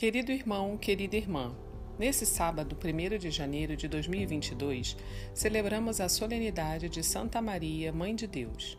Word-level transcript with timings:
Querido 0.00 0.32
irmão, 0.32 0.78
querida 0.78 1.14
irmã, 1.14 1.54
nesse 1.98 2.24
sábado, 2.24 2.74
1 2.74 3.18
de 3.18 3.30
janeiro 3.30 3.76
de 3.76 3.86
2022, 3.86 4.96
celebramos 5.34 6.00
a 6.00 6.08
solenidade 6.08 6.88
de 6.88 7.02
Santa 7.02 7.42
Maria, 7.42 7.92
Mãe 7.92 8.14
de 8.14 8.26
Deus. 8.26 8.78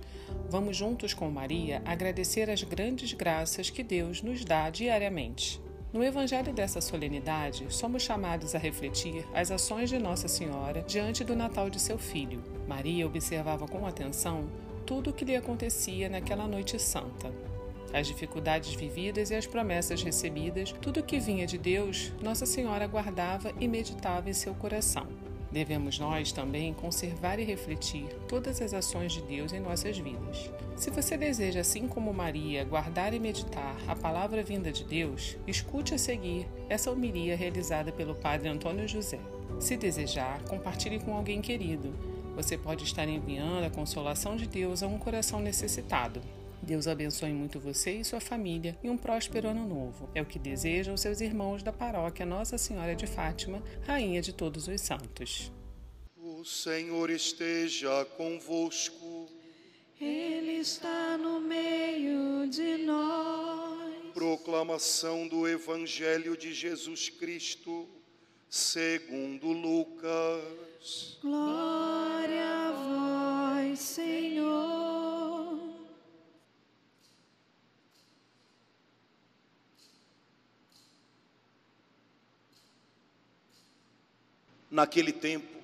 Vamos 0.50 0.76
juntos 0.76 1.14
com 1.14 1.30
Maria 1.30 1.80
agradecer 1.86 2.50
as 2.50 2.64
grandes 2.64 3.14
graças 3.14 3.70
que 3.70 3.84
Deus 3.84 4.24
nos 4.24 4.44
dá 4.44 4.72
diariamente. 4.72 5.62
No 5.94 6.04
Evangelho 6.04 6.52
dessa 6.54 6.82
solenidade, 6.82 7.68
somos 7.70 8.02
chamados 8.02 8.56
a 8.56 8.58
refletir 8.58 9.24
as 9.32 9.52
ações 9.52 9.92
de 9.92 10.00
Nossa 10.00 10.28
Senhora 10.28 10.82
diante 10.88 11.24
do 11.24 11.36
Natal 11.36 11.70
de 11.70 11.80
seu 11.80 12.00
filho. 12.00 12.44
Maria 12.68 13.06
observava 13.06 13.68
com 13.68 13.86
atenção 13.86 14.50
tudo 14.88 15.12
o 15.12 15.14
que 15.14 15.24
lhe 15.24 15.36
acontecia 15.36 16.10
naquela 16.10 16.48
noite 16.48 16.80
santa. 16.80 17.51
As 17.94 18.08
dificuldades 18.08 18.74
vividas 18.74 19.32
e 19.32 19.36
as 19.36 19.46
promessas 19.46 20.02
recebidas, 20.02 20.72
tudo 20.82 21.02
o 21.02 21.04
que 21.04 21.20
vinha 21.20 21.46
de 21.46 21.58
Deus, 21.58 22.14
Nossa 22.22 22.46
Senhora 22.46 22.88
guardava 22.88 23.52
e 23.60 23.68
meditava 23.68 24.30
em 24.30 24.34
seu 24.34 24.54
coração. 24.54 25.08
Devemos 25.52 26.00
nós 26.00 26.32
também 26.32 26.74
conservar 26.74 27.38
e 27.38 27.44
refletir 27.44 28.08
todas 28.30 28.62
as 28.62 28.74
ações 28.74 29.12
de 29.12 29.22
Deus 29.22 29.52
em 29.52 29.60
nossas 29.60 29.98
vidas. 29.98 30.50
Se 30.78 30.90
você 30.90 31.18
deseja, 31.18 31.60
assim 31.60 31.90
como 31.90 32.14
Maria, 32.14 32.64
guardar 32.64 33.14
e 33.14 33.20
meditar 33.20 33.76
a 33.86 33.94
palavra 33.94 34.42
vinda 34.42 34.72
de 34.72 34.86
Deus, 34.86 35.36
escute 35.46 35.94
a 35.94 35.98
seguir 35.98 36.48
essa 36.70 36.90
homilia 36.90 37.36
realizada 37.36 37.92
pelo 37.92 38.16
Padre 38.16 38.48
Antônio 38.48 38.88
José. 38.88 39.20
Se 39.60 39.76
desejar, 39.76 40.42
compartilhe 40.44 41.00
com 41.00 41.14
alguém 41.14 41.42
querido. 41.42 41.94
Você 42.38 42.58
pode 42.58 42.86
estar 42.86 43.08
enviando 43.10 43.66
a 43.66 43.70
consolação 43.70 44.38
de 44.38 44.48
Deus 44.48 44.82
a 44.82 44.88
um 44.88 44.98
coração 44.98 45.42
necessitado. 45.42 46.22
Deus 46.62 46.88
abençoe 46.88 47.34
muito 47.34 47.60
você 47.60 47.92
e 47.92 48.06
sua 48.06 48.20
família 48.20 48.78
e 48.84 48.90
um 48.90 48.98
próspero 48.98 49.50
ano 49.50 49.68
novo. 49.68 50.10
É 50.14 50.22
o 50.22 50.26
que 50.26 50.38
desejam 50.38 50.96
seus 50.96 51.20
irmãos 51.20 51.64
da 51.64 51.74
paróquia 51.74 52.26
Nossa 52.26 52.58
Senhora 52.58 52.96
de 52.96 53.08
Fátima, 53.08 53.64
Rainha 53.82 54.22
de 54.22 54.32
todos 54.32 54.68
os 54.68 54.80
santos. 54.80 55.52
O 56.16 56.46
Senhor 56.46 57.10
esteja 57.10 58.06
convosco. 58.18 59.28
Ele 60.00 60.54
está 60.54 61.18
no 61.18 61.40
meio 61.40 62.48
de 62.48 62.78
nós. 62.78 64.14
Proclamação 64.14 65.28
do 65.28 65.48
Evangelho 65.48 66.36
de 66.36 66.54
Jesus 66.54 67.10
Cristo, 67.10 67.88
segundo 68.50 69.52
Lucas. 69.52 71.18
Glória 71.22 72.44
a 72.44 73.68
vós, 73.70 73.80
Senhor. 73.80 74.81
Naquele 84.72 85.12
tempo, 85.12 85.62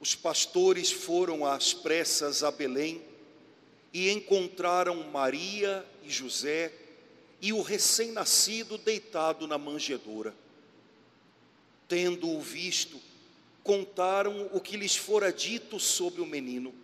os 0.00 0.14
pastores 0.14 0.90
foram 0.90 1.44
às 1.44 1.74
pressas 1.74 2.42
a 2.42 2.50
Belém 2.50 3.02
e 3.92 4.10
encontraram 4.10 5.10
Maria 5.10 5.84
e 6.02 6.08
José 6.08 6.72
e 7.40 7.52
o 7.52 7.60
recém-nascido 7.60 8.78
deitado 8.78 9.46
na 9.46 9.58
manjedoura. 9.58 10.34
Tendo-o 11.86 12.40
visto, 12.40 12.98
contaram 13.62 14.48
o 14.54 14.60
que 14.60 14.78
lhes 14.78 14.96
fora 14.96 15.30
dito 15.30 15.78
sobre 15.78 16.22
o 16.22 16.26
menino. 16.26 16.74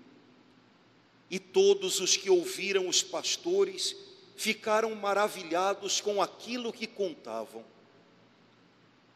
E 1.31 1.39
todos 1.39 2.01
os 2.01 2.19
que 2.19 2.29
ouviram 2.29 2.87
os 2.87 3.03
pastores 3.03 3.97
ficaram 4.37 4.95
maravilhados 4.95 6.03
com 6.03 6.21
aquilo 6.21 6.73
que 6.73 6.87
contavam. 6.87 7.65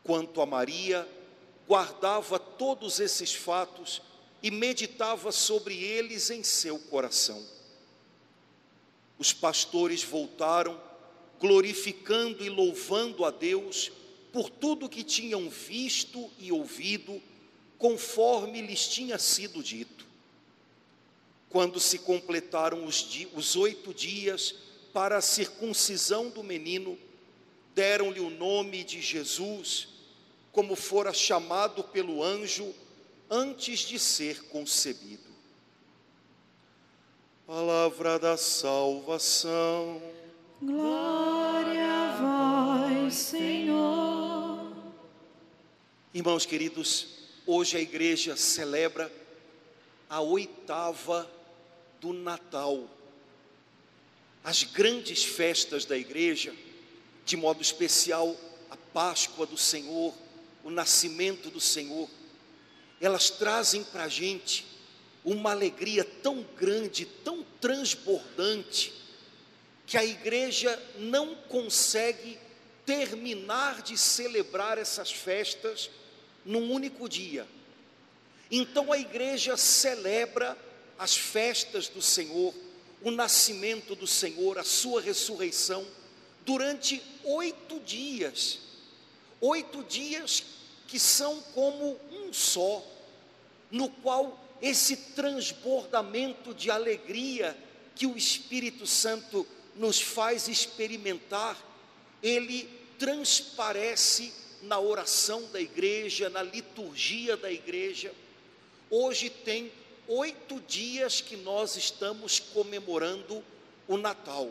Quanto 0.03 0.41
a 0.41 0.47
Maria, 0.47 1.07
guardava 1.69 2.39
todos 2.39 2.99
esses 2.99 3.35
fatos 3.35 4.01
e 4.43 4.51
meditava 4.51 5.31
sobre 5.31 5.75
eles 5.85 6.31
em 6.31 6.43
seu 6.43 6.79
coração. 6.79 7.45
Os 9.19 9.35
pastores 9.35 10.03
voltaram, 10.03 10.81
glorificando 11.39 12.43
e 12.43 12.49
louvando 12.49 13.25
a 13.25 13.31
Deus 13.31 13.93
por 14.33 14.49
tudo 14.49 14.89
que 14.89 15.05
tinham 15.05 15.51
visto 15.51 16.31
e 16.39 16.51
ouvido, 16.51 17.21
conforme 17.77 18.63
lhes 18.63 18.89
tinha 18.89 19.19
sido 19.19 19.63
dito. 19.63 20.07
Quando 21.51 21.79
se 21.79 21.99
completaram 21.99 22.85
os, 22.87 23.07
os 23.35 23.57
oito 23.57 23.93
dias 23.93 24.55
para 24.93 25.19
a 25.19 25.23
circuncisão 25.23 26.31
do 26.31 26.43
menino, 26.43 26.99
deram-lhe 27.75 28.21
o 28.21 28.31
nome 28.31 28.85
de 28.85 29.03
Jesus 29.03 29.98
como 30.53 30.75
fora 30.75 31.13
chamado 31.13 31.85
pelo 31.85 32.23
anjo 32.23 32.75
antes 33.31 33.81
de 33.81 33.99
ser 33.99 34.45
concebido. 34.45 35.29
Palavra 37.47 38.19
da 38.19 38.37
salvação. 38.37 40.03
Glória 40.61 41.87
a 41.87 42.87
vós, 43.01 43.15
Senhor. 43.15 44.73
Irmãos 46.13 46.45
queridos, 46.45 47.09
hoje 47.47 47.77
a 47.77 47.81
igreja 47.81 48.37
celebra 48.37 49.13
a 50.11 50.21
oitava 50.21 51.31
do 52.01 52.13
Natal. 52.13 52.89
As 54.43 54.63
grandes 54.63 55.25
festas 55.25 55.85
da 55.85 55.97
igreja, 55.97 56.55
de 57.25 57.37
modo 57.37 57.63
especial 57.63 58.35
a 58.71 58.77
Páscoa 58.77 59.47
do 59.47 59.57
Senhor, 59.57 60.15
o 60.69 60.71
nascimento 60.71 61.49
do 61.49 61.59
Senhor, 61.59 62.11
elas 63.01 63.31
trazem 63.31 63.83
para 63.85 64.05
a 64.05 64.09
gente 64.09 64.67
uma 65.25 65.53
alegria 65.53 66.05
tão 66.05 66.47
grande, 66.59 67.07
tão 67.07 67.43
transbordante, 67.59 68.93
que 69.87 69.97
a 69.97 70.05
igreja 70.05 70.79
não 70.99 71.35
consegue 71.35 72.39
terminar 72.85 73.81
de 73.81 73.97
celebrar 73.97 74.77
essas 74.77 75.11
festas 75.11 75.89
num 76.45 76.71
único 76.71 77.09
dia. 77.09 77.49
Então 78.51 78.93
a 78.93 78.99
igreja 78.99 79.57
celebra 79.57 80.55
as 80.99 81.17
festas 81.17 81.89
do 81.89 82.03
Senhor, 82.03 82.55
o 83.03 83.11
nascimento 83.11 83.95
do 83.95 84.07
Senhor, 84.07 84.59
a 84.59 84.65
sua 84.65 85.01
ressurreição, 85.01 85.87
durante 86.45 87.03
oito 87.25 87.81
dias. 87.81 88.59
Oito 89.41 89.83
dias 89.85 90.58
que 90.89 90.99
são 90.99 91.41
como 91.55 92.01
um 92.11 92.33
só, 92.33 92.83
no 93.71 93.91
qual 93.91 94.43
esse 94.61 94.97
transbordamento 94.97 96.55
de 96.55 96.71
alegria 96.71 97.57
que 97.95 98.07
o 98.07 98.17
Espírito 98.17 98.87
Santo 98.87 99.47
nos 99.77 100.01
faz 100.01 100.49
experimentar, 100.49 101.57
ele 102.23 102.69
transparece 102.99 104.33
na 104.63 104.81
oração 104.81 105.47
da 105.53 105.61
igreja, 105.61 106.31
na 106.31 106.43
liturgia 106.43 107.37
da 107.37 107.53
igreja. 107.53 108.13
Hoje 108.91 109.29
tem 109.29 109.71
oito 110.09 110.59
dias 110.67 111.21
que 111.21 111.37
nós 111.37 111.77
estamos 111.77 112.41
comemorando 112.41 113.45
o 113.87 113.99
Natal. 113.99 114.51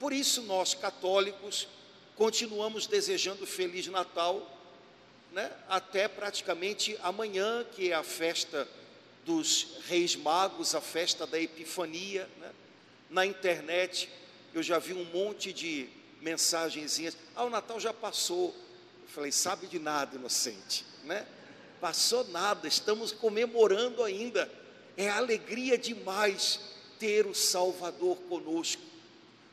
Por 0.00 0.12
isso, 0.12 0.42
nós 0.42 0.74
católicos 0.74 1.68
continuamos 2.16 2.88
desejando 2.88 3.46
Feliz 3.46 3.86
Natal 3.86 4.57
né, 5.32 5.50
até 5.68 6.08
praticamente 6.08 6.98
amanhã, 7.02 7.64
que 7.64 7.92
é 7.92 7.94
a 7.94 8.02
festa 8.02 8.66
dos 9.24 9.78
Reis 9.86 10.16
Magos, 10.16 10.74
a 10.74 10.80
festa 10.80 11.26
da 11.26 11.38
Epifania. 11.38 12.28
Né? 12.40 12.50
Na 13.10 13.26
internet 13.26 14.08
eu 14.54 14.62
já 14.62 14.78
vi 14.78 14.94
um 14.94 15.04
monte 15.04 15.52
de 15.52 15.88
mensagenzinhas. 16.20 17.16
Ah, 17.36 17.44
o 17.44 17.50
Natal 17.50 17.78
já 17.78 17.92
passou. 17.92 18.54
Eu 19.02 19.08
falei, 19.08 19.30
sabe 19.32 19.66
de 19.66 19.78
nada, 19.78 20.16
inocente, 20.16 20.84
né? 21.04 21.26
Passou 21.80 22.26
nada, 22.28 22.66
estamos 22.66 23.12
comemorando 23.12 24.02
ainda. 24.02 24.50
É 24.96 25.08
alegria 25.08 25.78
demais 25.78 26.60
ter 26.98 27.26
o 27.26 27.34
Salvador 27.34 28.16
conosco. 28.28 28.82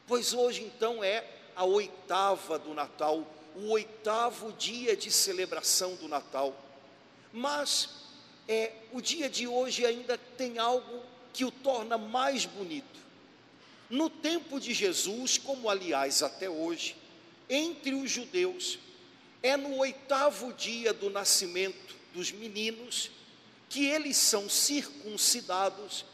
Pois 0.07 0.33
hoje 0.33 0.63
então 0.63 1.03
é 1.03 1.23
a 1.55 1.63
oitava 1.63 2.57
do 2.57 2.73
Natal, 2.73 3.25
o 3.55 3.69
oitavo 3.69 4.51
dia 4.53 4.95
de 4.95 5.11
celebração 5.11 5.95
do 5.95 6.07
Natal. 6.07 6.55
Mas 7.31 7.89
é, 8.47 8.71
o 8.91 9.01
dia 9.01 9.29
de 9.29 9.47
hoje 9.47 9.85
ainda 9.85 10.17
tem 10.17 10.57
algo 10.57 11.03
que 11.33 11.45
o 11.45 11.51
torna 11.51 11.97
mais 11.97 12.45
bonito. 12.45 12.99
No 13.89 14.09
tempo 14.09 14.59
de 14.59 14.73
Jesus, 14.73 15.37
como 15.37 15.69
aliás 15.69 16.23
até 16.23 16.49
hoje, 16.49 16.95
entre 17.49 17.93
os 17.93 18.09
judeus, 18.09 18.79
é 19.43 19.55
no 19.55 19.77
oitavo 19.77 20.53
dia 20.53 20.91
do 20.91 21.09
nascimento 21.09 21.95
dos 22.13 22.31
meninos 22.31 23.11
que 23.69 23.85
eles 23.85 24.17
são 24.17 24.49
circuncidados 24.49 26.05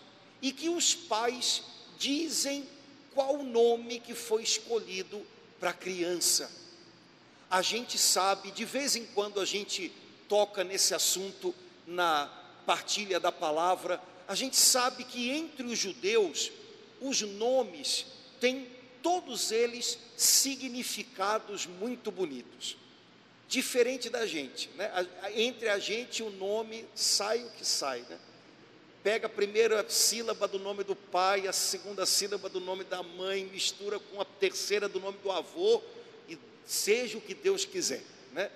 e 0.41 0.51
que 0.51 0.67
os 0.67 0.95
pais 0.95 1.63
dizem 1.97 2.67
qual 3.13 3.35
o 3.35 3.43
nome 3.43 3.99
que 3.99 4.13
foi 4.13 4.43
escolhido 4.43 5.25
para 5.59 5.69
a 5.69 5.73
criança. 5.73 6.51
A 7.51 7.61
gente 7.61 7.97
sabe, 7.97 8.49
de 8.49 8.63
vez 8.63 8.95
em 8.95 9.05
quando 9.07 9.41
a 9.41 9.45
gente 9.45 9.91
toca 10.29 10.63
nesse 10.63 10.95
assunto 10.95 11.53
na 11.85 12.31
partilha 12.65 13.19
da 13.19 13.29
palavra, 13.29 14.01
a 14.25 14.33
gente 14.33 14.55
sabe 14.55 15.03
que 15.03 15.29
entre 15.29 15.65
os 15.65 15.77
judeus, 15.77 16.49
os 17.01 17.21
nomes 17.21 18.05
têm 18.39 18.69
todos 19.03 19.51
eles 19.51 19.99
significados 20.15 21.65
muito 21.65 22.09
bonitos. 22.09 22.77
Diferente 23.49 24.09
da 24.09 24.25
gente, 24.25 24.69
né? 24.77 24.89
entre 25.35 25.67
a 25.67 25.77
gente 25.77 26.23
o 26.23 26.29
nome 26.29 26.85
sai 26.95 27.43
o 27.43 27.49
que 27.51 27.65
sai, 27.65 27.99
né? 28.09 28.17
Pega 29.03 29.25
a 29.25 29.29
primeira 29.29 29.83
sílaba 29.89 30.47
do 30.47 30.59
nome 30.59 30.85
do 30.85 30.95
pai, 30.95 31.47
a 31.47 31.51
segunda 31.51 32.05
sílaba 32.05 32.47
do 32.47 32.61
nome 32.61 32.85
da 32.85 33.03
mãe, 33.03 33.43
mistura 33.45 33.99
com 33.99 34.21
a 34.21 34.25
terceira 34.25 34.87
do 34.87 35.01
nome 35.01 35.17
do 35.21 35.31
avô 35.31 35.81
seja 36.71 37.17
o 37.17 37.21
que 37.21 37.33
Deus 37.33 37.65
quiser, 37.65 38.01
né? 38.31 38.49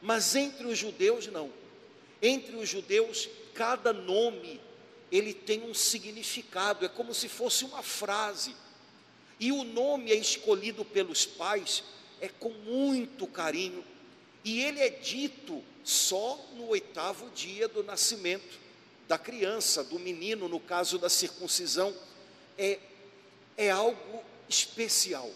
Mas 0.00 0.36
entre 0.36 0.64
os 0.66 0.78
judeus 0.78 1.26
não. 1.26 1.52
Entre 2.22 2.54
os 2.56 2.68
judeus 2.68 3.28
cada 3.52 3.92
nome 3.92 4.60
ele 5.10 5.32
tem 5.32 5.62
um 5.64 5.74
significado, 5.74 6.84
é 6.84 6.88
como 6.88 7.12
se 7.12 7.28
fosse 7.28 7.64
uma 7.64 7.82
frase. 7.82 8.54
E 9.40 9.50
o 9.50 9.64
nome 9.64 10.12
é 10.12 10.14
escolhido 10.14 10.84
pelos 10.84 11.26
pais 11.26 11.82
é 12.20 12.28
com 12.28 12.50
muito 12.50 13.26
carinho, 13.26 13.84
e 14.44 14.60
ele 14.60 14.80
é 14.80 14.88
dito 14.88 15.62
só 15.84 16.44
no 16.56 16.68
oitavo 16.68 17.30
dia 17.30 17.68
do 17.68 17.82
nascimento 17.82 18.58
da 19.06 19.16
criança, 19.16 19.84
do 19.84 19.98
menino, 19.98 20.48
no 20.48 20.60
caso 20.60 20.98
da 20.98 21.08
circuncisão, 21.08 21.94
é, 22.56 22.78
é 23.56 23.70
algo 23.70 24.22
especial. 24.48 25.30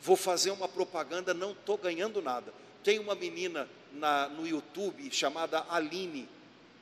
Vou 0.00 0.16
fazer 0.16 0.50
uma 0.50 0.68
propaganda, 0.68 1.34
não 1.34 1.52
estou 1.52 1.76
ganhando 1.76 2.22
nada. 2.22 2.52
Tem 2.84 2.98
uma 2.98 3.14
menina 3.14 3.68
na, 3.92 4.28
no 4.28 4.46
YouTube 4.46 5.10
chamada 5.12 5.64
Aline, 5.68 6.28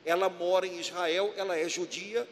ela 0.03 0.29
mora 0.29 0.67
em 0.67 0.79
Israel, 0.79 1.33
ela 1.35 1.57
é 1.57 1.67
judia 1.67 2.27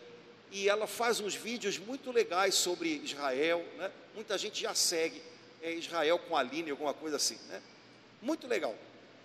e 0.52 0.70
ela 0.70 0.86
faz 0.86 1.20
uns 1.20 1.34
vídeos 1.34 1.78
muito 1.80 2.12
legais 2.12 2.54
sobre 2.54 3.02
Israel, 3.04 3.66
né? 3.78 3.92
Muita 4.14 4.38
gente 4.38 4.62
já 4.62 4.76
segue 4.76 5.22
é 5.64 5.72
Israel 5.72 6.20
com 6.20 6.36
Aline, 6.36 6.72
alguma 6.72 6.94
coisa 6.94 7.16
assim, 7.16 7.40
né? 7.48 7.62
Muito 8.22 8.48
legal. 8.48 8.76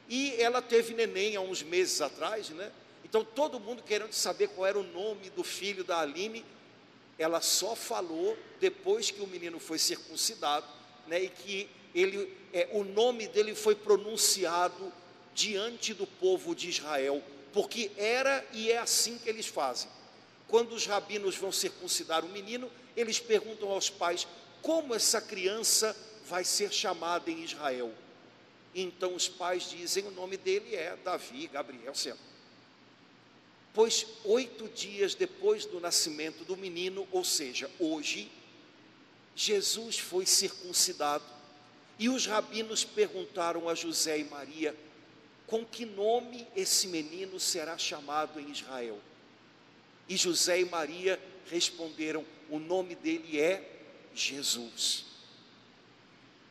E 0.09 0.41
ela 0.41 0.63
teve 0.63 0.95
neném 0.95 1.35
há 1.35 1.41
uns 1.41 1.65
meses 1.65 2.01
atrás, 2.01 2.49
né? 2.51 2.71
Então 3.05 3.25
todo 3.25 3.59
mundo 3.59 3.83
querendo 3.83 4.13
saber 4.13 4.49
qual 4.49 4.67
era 4.67 4.79
o 4.79 4.85
nome 4.85 5.31
do 5.31 5.43
filho 5.43 5.83
da 5.83 5.99
Aline, 5.99 6.45
ela 7.19 7.41
só 7.41 7.75
falou 7.75 8.39
depois 8.61 9.11
que 9.11 9.21
o 9.21 9.27
menino 9.27 9.59
foi 9.59 9.79
circuncidado, 9.79 10.65
né? 11.09 11.25
E 11.25 11.29
que 11.29 11.69
ele, 11.95 12.33
é, 12.53 12.69
o 12.73 12.85
nome 12.85 13.27
dele 13.27 13.55
foi 13.55 13.75
pronunciado 13.75 14.93
diante 15.35 15.95
do 15.95 16.07
povo 16.07 16.55
de 16.55 16.69
Israel 16.69 17.23
porque 17.53 17.91
era 17.97 18.45
e 18.53 18.71
é 18.71 18.79
assim 18.79 19.19
que 19.19 19.29
eles 19.29 19.47
fazem. 19.47 19.91
Quando 20.47 20.73
os 20.73 20.87
rabinos 20.87 21.37
vão 21.37 21.53
circuncidar 21.53 22.25
o 22.25 22.29
menino, 22.29 22.71
eles 22.97 23.19
perguntam 23.21 23.71
aos 23.71 23.91
pais 23.91 24.27
como 24.63 24.95
essa 24.95 25.21
criança 25.21 25.97
vai 26.27 26.45
ser 26.45 26.73
chamada 26.73 27.31
em 27.31 27.43
Israel. 27.43 27.93
Então 28.75 29.15
os 29.15 29.29
pais 29.29 29.69
dizem: 29.69 30.07
o 30.07 30.11
nome 30.11 30.37
dele 30.37 30.75
é 30.75 30.97
Davi, 31.05 31.49
Gabriel, 31.49 31.95
sei 31.95 32.15
Pois 33.75 34.07
oito 34.25 34.69
dias 34.69 35.15
depois 35.15 35.65
do 35.65 35.81
nascimento 35.81 36.45
do 36.45 36.57
menino, 36.57 37.07
ou 37.13 37.25
seja, 37.25 37.71
hoje, 37.79 38.31
Jesus 39.41 39.97
foi 40.01 40.27
circuncidado. 40.27 41.23
E 41.97 42.09
os 42.09 42.27
rabinos 42.27 42.83
perguntaram 42.85 43.69
a 43.69 43.75
José 43.75 44.19
e 44.19 44.25
Maria: 44.25 44.75
com 45.47 45.65
que 45.65 45.87
nome 45.87 46.45
esse 46.57 46.89
menino 46.89 47.39
será 47.39 47.79
chamado 47.79 48.41
em 48.41 48.51
Israel? 48.51 48.99
E 50.09 50.17
José 50.17 50.61
e 50.61 50.65
Maria 50.65 51.21
responderam: 51.49 52.25
o 52.51 52.59
nome 52.59 52.97
dele 52.97 53.39
é 53.41 53.63
Jesus. 54.13 55.05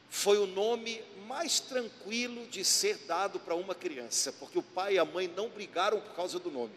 Foi 0.09 0.37
o 0.37 0.47
nome 0.47 1.03
mais 1.27 1.59
tranquilo 1.59 2.47
de 2.47 2.63
ser 2.63 2.99
dado 2.99 3.37
para 3.37 3.53
uma 3.53 3.75
criança, 3.75 4.31
porque 4.31 4.57
o 4.57 4.63
pai 4.63 4.93
e 4.93 4.99
a 4.99 5.03
mãe 5.03 5.27
não 5.27 5.49
brigaram 5.49 5.99
por 5.99 6.15
causa 6.15 6.39
do 6.39 6.49
nome. 6.49 6.73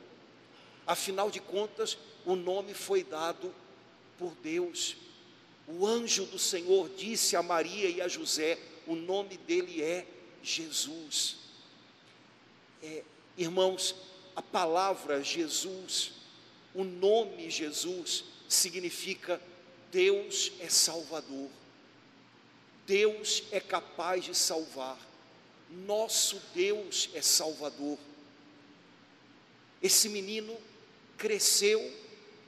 Afinal 0.85 1.31
de 1.31 1.39
contas, 1.39 1.97
o 2.27 2.35
nome 2.35 2.75
foi 2.75 3.05
dado 3.05 3.55
por 4.19 4.35
Deus. 4.43 4.97
O 5.79 5.87
anjo 5.87 6.25
do 6.27 6.39
Senhor 6.39 6.89
disse 6.97 7.37
a 7.37 7.43
Maria 7.43 7.89
e 7.89 8.01
a 8.01 8.09
José: 8.09 8.59
o 8.87 8.95
nome 8.97 9.37
dele 9.37 9.83
é 9.83 10.07
Jesus. 10.43 11.37
É, 12.83 13.05
irmãos, 13.37 13.95
a 14.35 14.43
palavra 14.43 15.23
Jesus, 15.23 16.13
o 16.75 16.83
nome 16.83 17.51
Jesus, 17.51 18.25
significa 18.49 19.41
Deus 19.93 20.53
é 20.61 20.69
Salvador. 20.69 21.49
Deus 22.87 23.45
é 23.53 23.61
capaz 23.61 24.25
de 24.25 24.35
salvar. 24.35 24.99
Nosso 25.71 26.43
Deus 26.53 27.11
é 27.15 27.23
Salvador. 27.23 27.97
Esse 29.81 30.09
menino 30.09 30.57
cresceu 31.17 31.81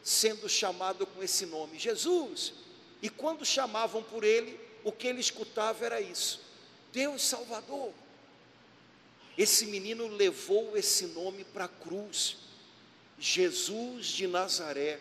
sendo 0.03 0.49
chamado 0.49 1.07
com 1.07 1.23
esse 1.23 1.47
nome, 1.47 1.79
Jesus. 1.79 2.62
E 3.03 3.11
quando 3.11 3.45
chamavam 3.45 4.03
por 4.03 4.23
ele, 4.23 4.59
o 4.85 4.93
que 4.93 5.09
ele 5.09 5.21
escutava 5.21 5.85
era 5.85 6.01
isso: 6.01 6.41
Deus 6.93 7.23
Salvador. 7.23 7.93
Esse 9.37 9.67
menino 9.67 10.07
levou 10.07 10.77
esse 10.77 11.07
nome 11.07 11.45
para 11.45 11.65
a 11.65 11.69
cruz. 11.69 12.37
Jesus 13.19 14.07
de 14.07 14.27
Nazaré, 14.27 14.99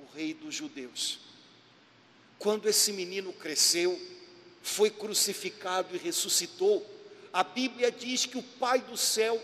o 0.00 0.16
rei 0.16 0.34
dos 0.34 0.54
judeus. 0.54 1.20
Quando 2.38 2.68
esse 2.68 2.92
menino 2.92 3.32
cresceu, 3.32 3.98
foi 4.62 4.90
crucificado 4.90 5.94
e 5.94 5.98
ressuscitou, 5.98 6.84
a 7.32 7.44
Bíblia 7.44 7.90
diz 7.90 8.26
que 8.26 8.36
o 8.36 8.42
Pai 8.42 8.80
do 8.80 8.96
céu 8.96 9.40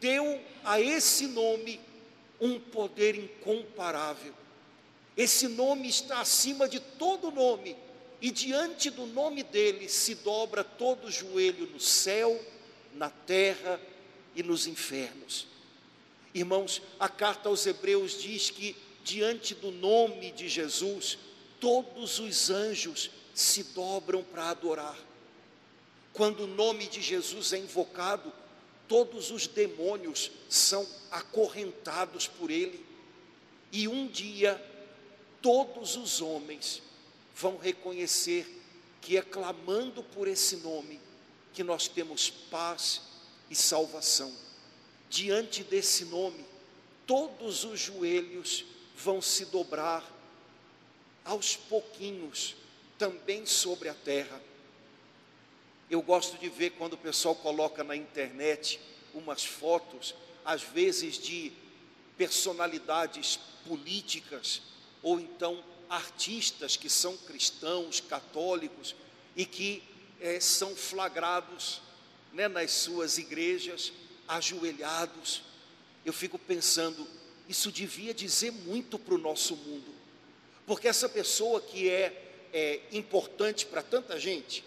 deu 0.00 0.40
a 0.62 0.80
esse 0.80 1.26
nome 1.26 1.80
um 2.40 2.60
poder 2.60 3.16
incomparável. 3.16 4.34
Esse 5.16 5.46
nome 5.48 5.88
está 5.88 6.20
acima 6.20 6.68
de 6.68 6.80
todo 6.80 7.30
nome, 7.30 7.76
e 8.20 8.30
diante 8.30 8.90
do 8.90 9.06
nome 9.06 9.42
dele 9.42 9.88
se 9.88 10.14
dobra 10.16 10.64
todo 10.64 11.10
joelho 11.10 11.66
no 11.66 11.78
céu, 11.78 12.40
na 12.94 13.10
terra 13.10 13.80
e 14.34 14.42
nos 14.42 14.66
infernos. 14.66 15.46
Irmãos, 16.32 16.82
a 16.98 17.08
carta 17.08 17.48
aos 17.48 17.64
Hebreus 17.66 18.20
diz 18.20 18.50
que 18.50 18.76
diante 19.04 19.54
do 19.54 19.70
nome 19.70 20.32
de 20.32 20.48
Jesus, 20.48 21.18
todos 21.60 22.18
os 22.18 22.50
anjos 22.50 23.10
se 23.34 23.62
dobram 23.64 24.22
para 24.22 24.50
adorar. 24.50 24.98
Quando 26.12 26.44
o 26.44 26.46
nome 26.46 26.86
de 26.86 27.02
Jesus 27.02 27.52
é 27.52 27.58
invocado, 27.58 28.32
todos 28.88 29.30
os 29.30 29.46
demônios 29.46 30.30
são 30.48 30.86
acorrentados 31.10 32.26
por 32.26 32.50
ele. 32.50 32.84
E 33.72 33.88
um 33.88 34.06
dia, 34.06 34.60
todos 35.44 35.94
os 35.94 36.22
homens 36.22 36.80
vão 37.36 37.58
reconhecer 37.58 38.62
que 39.02 39.18
é 39.18 39.20
clamando 39.20 40.02
por 40.02 40.26
esse 40.26 40.56
nome 40.56 40.98
que 41.52 41.62
nós 41.62 41.86
temos 41.86 42.30
paz 42.30 43.02
e 43.50 43.54
salvação. 43.54 44.34
Diante 45.10 45.62
desse 45.62 46.06
nome, 46.06 46.42
todos 47.06 47.62
os 47.62 47.78
joelhos 47.78 48.64
vão 48.96 49.20
se 49.20 49.44
dobrar 49.44 50.02
aos 51.26 51.54
pouquinhos, 51.54 52.56
também 52.96 53.44
sobre 53.44 53.90
a 53.90 53.94
terra. 53.94 54.40
Eu 55.90 56.00
gosto 56.00 56.38
de 56.38 56.48
ver 56.48 56.70
quando 56.70 56.94
o 56.94 56.98
pessoal 56.98 57.34
coloca 57.34 57.84
na 57.84 57.94
internet 57.94 58.80
umas 59.12 59.44
fotos, 59.44 60.14
às 60.42 60.62
vezes 60.62 61.18
de 61.18 61.52
personalidades 62.16 63.38
políticas 63.68 64.62
ou 65.04 65.20
então 65.20 65.62
artistas 65.88 66.76
que 66.76 66.88
são 66.88 67.16
cristãos, 67.18 68.00
católicos 68.00 68.96
e 69.36 69.44
que 69.44 69.82
é, 70.20 70.40
são 70.40 70.74
flagrados 70.74 71.82
né, 72.32 72.48
nas 72.48 72.72
suas 72.72 73.18
igrejas, 73.18 73.92
ajoelhados. 74.26 75.42
Eu 76.04 76.12
fico 76.12 76.38
pensando, 76.38 77.06
isso 77.48 77.70
devia 77.70 78.14
dizer 78.14 78.50
muito 78.50 78.98
para 78.98 79.14
o 79.14 79.18
nosso 79.18 79.54
mundo, 79.54 79.94
porque 80.66 80.88
essa 80.88 81.08
pessoa 81.08 81.60
que 81.60 81.88
é, 81.88 82.48
é 82.52 82.80
importante 82.90 83.66
para 83.66 83.82
tanta 83.82 84.18
gente, 84.18 84.64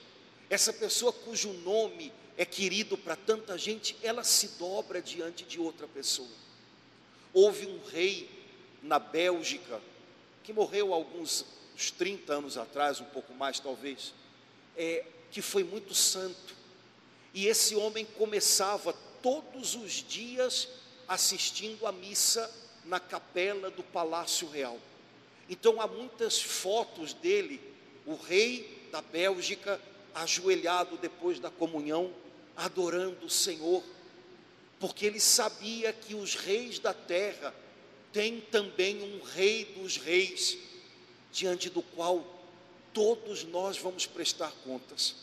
essa 0.49 0.71
pessoa 0.71 1.11
cujo 1.11 1.51
nome 1.51 2.13
é 2.37 2.45
querido 2.45 2.95
para 2.95 3.15
tanta 3.15 3.57
gente, 3.57 3.97
ela 4.03 4.23
se 4.23 4.49
dobra 4.59 5.01
diante 5.01 5.43
de 5.43 5.59
outra 5.59 5.87
pessoa. 5.87 6.29
Houve 7.33 7.65
um 7.65 7.83
rei 7.83 8.29
na 8.83 8.99
Bélgica, 8.99 9.81
que 10.47 10.53
morreu 10.53 10.93
alguns 10.93 11.43
uns 11.75 11.91
30 11.91 12.35
anos 12.35 12.57
atrás, 12.57 13.01
um 13.01 13.05
pouco 13.05 13.33
mais 13.33 13.59
talvez, 13.59 14.13
é, 14.77 15.03
que 15.29 15.41
foi 15.41 15.61
muito 15.61 15.93
santo. 15.93 16.55
E 17.33 17.47
esse 17.47 17.75
homem 17.75 18.05
começava 18.17 18.93
todos 19.21 19.75
os 19.75 19.91
dias 19.91 20.69
assistindo 21.05 21.85
à 21.85 21.91
missa 21.91 22.49
na 22.85 22.97
capela 22.97 23.69
do 23.69 23.83
Palácio 23.83 24.49
Real. 24.49 24.79
Então 25.49 25.81
há 25.81 25.85
muitas 25.85 26.41
fotos 26.41 27.11
dele, 27.11 27.59
o 28.05 28.15
rei 28.15 28.87
da 28.89 29.01
Bélgica, 29.01 29.81
ajoelhado 30.15 30.95
depois 30.95 31.41
da 31.41 31.51
comunhão, 31.51 32.09
adorando 32.55 33.25
o 33.25 33.29
Senhor, 33.29 33.83
porque 34.79 35.05
ele 35.05 35.19
sabia 35.19 35.91
que 35.91 36.15
os 36.15 36.35
reis 36.35 36.79
da 36.79 36.93
terra 36.93 37.53
têm 38.17 38.41
também 38.41 39.03
um 39.03 39.21
rei 39.21 39.63
dos 39.63 39.97
reis, 39.97 40.57
diante 41.31 41.69
do 41.69 41.83
qual 41.83 42.25
todos 42.91 43.43
nós 43.43 43.77
vamos 43.77 44.07
prestar 44.07 44.51
contas. 44.63 45.17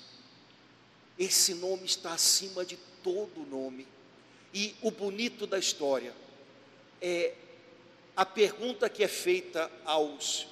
Esse 1.18 1.54
nome 1.54 1.86
está 1.86 2.12
acima 2.12 2.64
de 2.64 2.76
todo 3.02 3.44
nome. 3.50 3.84
E 4.54 4.76
o 4.80 4.92
bonito 4.92 5.44
da 5.44 5.58
história 5.58 6.14
é 7.02 7.34
a 8.16 8.24
pergunta 8.24 8.88
que 8.88 9.02
é 9.02 9.08
feita 9.08 9.68
aos 9.84 10.46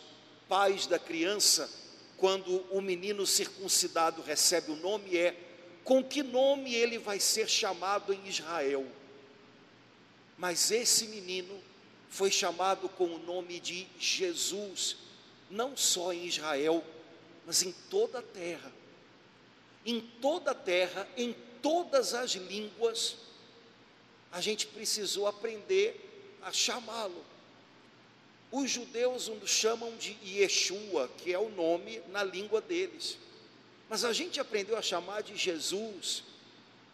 pais 0.48 0.88
da 0.88 0.98
criança 0.98 1.70
quando 2.16 2.56
o 2.72 2.80
menino 2.80 3.24
circuncidado 3.24 4.20
recebe 4.20 4.72
o 4.72 4.76
nome 4.76 5.16
é: 5.16 5.36
com 5.84 6.02
que 6.02 6.24
nome 6.24 6.74
ele 6.74 6.98
vai 6.98 7.20
ser 7.20 7.48
chamado 7.48 8.12
em 8.12 8.26
Israel? 8.26 8.84
Mas 10.36 10.72
esse 10.72 11.06
menino 11.06 11.70
foi 12.12 12.30
chamado 12.30 12.90
com 12.90 13.06
o 13.06 13.18
nome 13.20 13.58
de 13.58 13.86
Jesus, 13.98 14.98
não 15.50 15.74
só 15.74 16.12
em 16.12 16.26
Israel, 16.26 16.84
mas 17.46 17.62
em 17.62 17.72
toda 17.88 18.18
a 18.18 18.22
terra. 18.22 18.70
Em 19.84 19.98
toda 20.20 20.50
a 20.50 20.54
terra, 20.54 21.08
em 21.16 21.34
todas 21.62 22.12
as 22.12 22.32
línguas, 22.32 23.16
a 24.30 24.42
gente 24.42 24.66
precisou 24.66 25.26
aprender 25.26 26.36
a 26.42 26.52
chamá-lo. 26.52 27.24
Os 28.50 28.70
judeus 28.70 29.28
o 29.28 29.46
chamam 29.46 29.96
de 29.96 30.14
Yeshua, 30.22 31.08
que 31.16 31.32
é 31.32 31.38
o 31.38 31.48
nome 31.48 32.02
na 32.10 32.22
língua 32.22 32.60
deles. 32.60 33.16
Mas 33.88 34.04
a 34.04 34.12
gente 34.12 34.38
aprendeu 34.38 34.76
a 34.76 34.82
chamar 34.82 35.22
de 35.22 35.34
Jesus, 35.34 36.24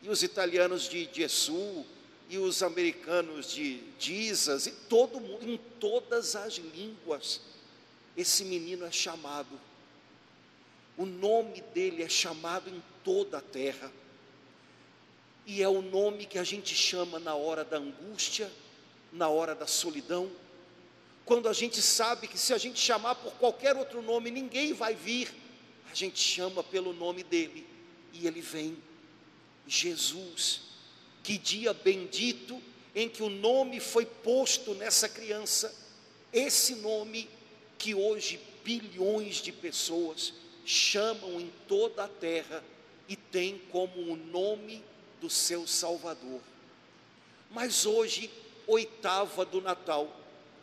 e 0.01 0.09
os 0.09 0.23
italianos 0.23 0.89
de 0.89 1.09
Jesus, 1.13 1.85
e 2.29 2.39
os 2.39 2.63
americanos 2.63 3.53
de 3.53 3.83
Jesus, 3.99 4.67
e 4.67 4.71
todo 4.71 5.21
mundo, 5.21 5.49
em 5.49 5.59
todas 5.81 6.37
as 6.37 6.55
línguas, 6.55 7.41
esse 8.17 8.45
menino 8.45 8.85
é 8.85 8.91
chamado. 8.91 9.59
O 10.97 11.07
nome 11.07 11.63
dele 11.75 12.03
é 12.03 12.09
chamado 12.09 12.69
em 12.69 12.83
toda 13.05 13.39
a 13.39 13.41
terra. 13.41 13.91
E 15.47 15.63
é 15.63 15.69
o 15.69 15.81
nome 15.81 16.27
que 16.27 16.39
a 16.39 16.45
gente 16.45 16.75
chama 16.75 17.19
na 17.19 17.35
hora 17.35 17.65
da 17.65 17.79
angústia, 17.79 18.53
na 19.13 19.29
hora 19.29 19.55
da 19.55 19.67
solidão, 19.67 20.31
quando 21.29 21.47
a 21.47 21.53
gente 21.53 21.83
sabe 21.83 22.27
que 22.27 22.39
se 22.39 22.55
a 22.55 22.59
gente 22.59 22.81
chamar 22.81 23.15
por 23.17 23.35
qualquer 23.35 23.77
outro 23.77 24.01
nome, 24.01 24.31
ninguém 24.31 24.73
vai 24.73 24.95
vir, 24.95 25.31
a 25.91 25.95
gente 25.95 26.19
chama 26.19 26.65
pelo 26.65 26.95
nome 26.95 27.23
dele 27.23 27.67
e 28.15 28.27
ele 28.27 28.41
vem. 28.41 28.79
Jesus, 29.67 30.63
que 31.23 31.39
dia 31.39 31.73
bendito 31.73 32.61
em 32.95 33.09
que 33.09 33.23
o 33.23 33.29
nome 33.29 33.81
foi 33.81 34.05
posto 34.05 34.75
nessa 34.75 35.09
criança, 35.09 35.75
esse 36.33 36.77
nome 36.77 37.29
que 37.79 37.95
hoje 37.95 38.41
bilhões 38.65 39.37
de 39.37 39.53
pessoas 39.53 40.35
chamam 40.65 41.41
em 41.41 41.51
toda 41.67 42.05
a 42.05 42.09
terra 42.09 42.63
e 43.09 43.17
tem 43.17 43.59
como 43.71 44.13
o 44.13 44.17
nome 44.17 44.85
do 45.21 45.31
seu 45.31 45.67
Salvador. 45.67 46.41
Mas 47.51 47.87
hoje, 47.87 48.31
oitava 48.67 49.45
do 49.45 49.63
Natal, 49.63 50.15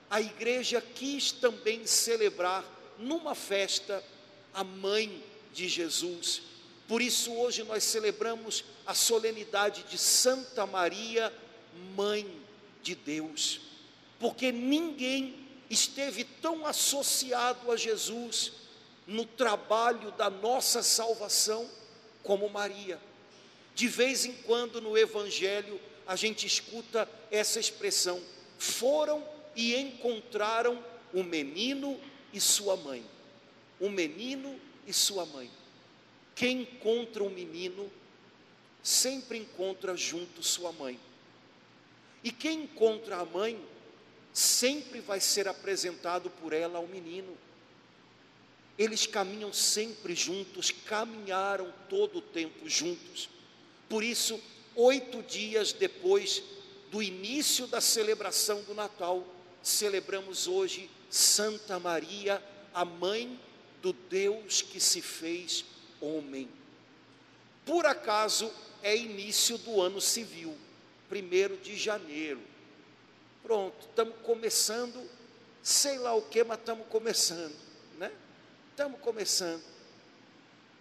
a 0.10 0.22
igreja 0.22 0.82
quis 0.82 1.32
também 1.32 1.88
celebrar 1.88 2.64
numa 3.00 3.34
festa 3.34 4.04
a 4.54 4.64
mãe 4.64 5.24
de 5.52 5.68
Jesus. 5.68 6.44
Por 6.88 7.02
isso, 7.02 7.34
hoje 7.34 7.64
nós 7.64 7.84
celebramos 7.84 8.64
a 8.86 8.94
solenidade 8.94 9.84
de 9.84 9.98
Santa 9.98 10.66
Maria, 10.66 11.34
Mãe 11.96 12.30
de 12.82 12.96
Deus, 12.96 13.62
porque 14.20 14.52
ninguém 14.52 15.36
esteve 15.70 16.24
tão 16.24 16.66
associado 16.66 17.72
a 17.72 17.76
Jesus 17.76 18.54
no 19.08 19.26
trabalho 19.26 20.12
da 20.12 20.30
nossa 20.30 20.84
salvação 20.84 21.70
como 22.24 22.50
Maria. 22.50 23.00
De 23.74 23.88
vez 23.88 24.26
em 24.26 24.34
quando 24.34 24.80
no 24.80 24.98
Evangelho 24.98 25.80
a 26.08 26.16
gente 26.16 26.46
escuta 26.46 27.10
essa 27.32 27.60
expressão: 27.60 28.22
foram 28.58 29.28
e 29.56 29.76
encontraram 29.76 30.84
o 31.14 31.24
menino 31.24 32.00
e 32.32 32.40
sua 32.40 32.76
mãe. 32.76 33.04
O 33.80 33.90
menino 33.90 34.60
e 34.88 34.94
sua 34.94 35.26
mãe. 35.26 35.50
Quem 36.36 36.64
encontra 36.64 37.24
um 37.24 37.30
menino 37.30 37.90
sempre 38.84 39.38
encontra 39.38 39.96
junto 39.96 40.44
sua 40.44 40.72
mãe. 40.74 41.00
E 42.24 42.32
quem 42.32 42.64
encontra 42.64 43.18
a 43.18 43.26
mãe 43.26 43.60
sempre 44.34 45.00
vai 45.00 45.22
ser 45.22 45.48
apresentado 45.48 46.30
por 46.30 46.52
ela 46.52 46.78
ao 46.78 46.88
menino. 46.88 47.38
Eles 48.78 49.08
caminham 49.08 49.54
sempre 49.54 50.14
juntos, 50.14 50.70
caminharam 50.70 51.74
todo 51.90 52.18
o 52.18 52.22
tempo 52.22 52.68
juntos. 52.70 53.30
Por 53.88 54.04
isso, 54.04 54.40
oito 54.76 55.24
dias 55.24 55.72
depois 55.72 56.44
do 56.92 57.02
início 57.02 57.66
da 57.66 57.80
celebração 57.80 58.62
do 58.64 58.74
Natal, 58.74 59.26
celebramos 59.64 60.48
hoje 60.48 60.90
Santa 61.10 61.80
Maria, 61.80 62.44
a 62.74 62.84
mãe 62.84 63.40
do 63.82 63.94
Deus 63.94 64.62
que 64.62 64.82
se 64.82 65.02
fez 65.02 65.64
homem. 66.06 66.50
Por 67.66 67.86
acaso 67.86 68.52
é 68.84 68.96
início 68.96 69.58
do 69.58 69.82
ano 69.82 70.00
civil, 70.00 70.56
primeiro 71.10 71.58
de 71.58 71.76
janeiro. 71.76 72.40
Pronto, 73.42 73.76
estamos 73.82 74.16
começando, 74.24 75.10
sei 75.64 75.98
lá 75.98 76.14
o 76.14 76.22
que, 76.22 76.44
mas 76.44 76.60
estamos 76.60 76.86
começando, 76.88 77.56
né? 77.98 78.12
Estamos 78.72 79.00
começando. 79.00 79.64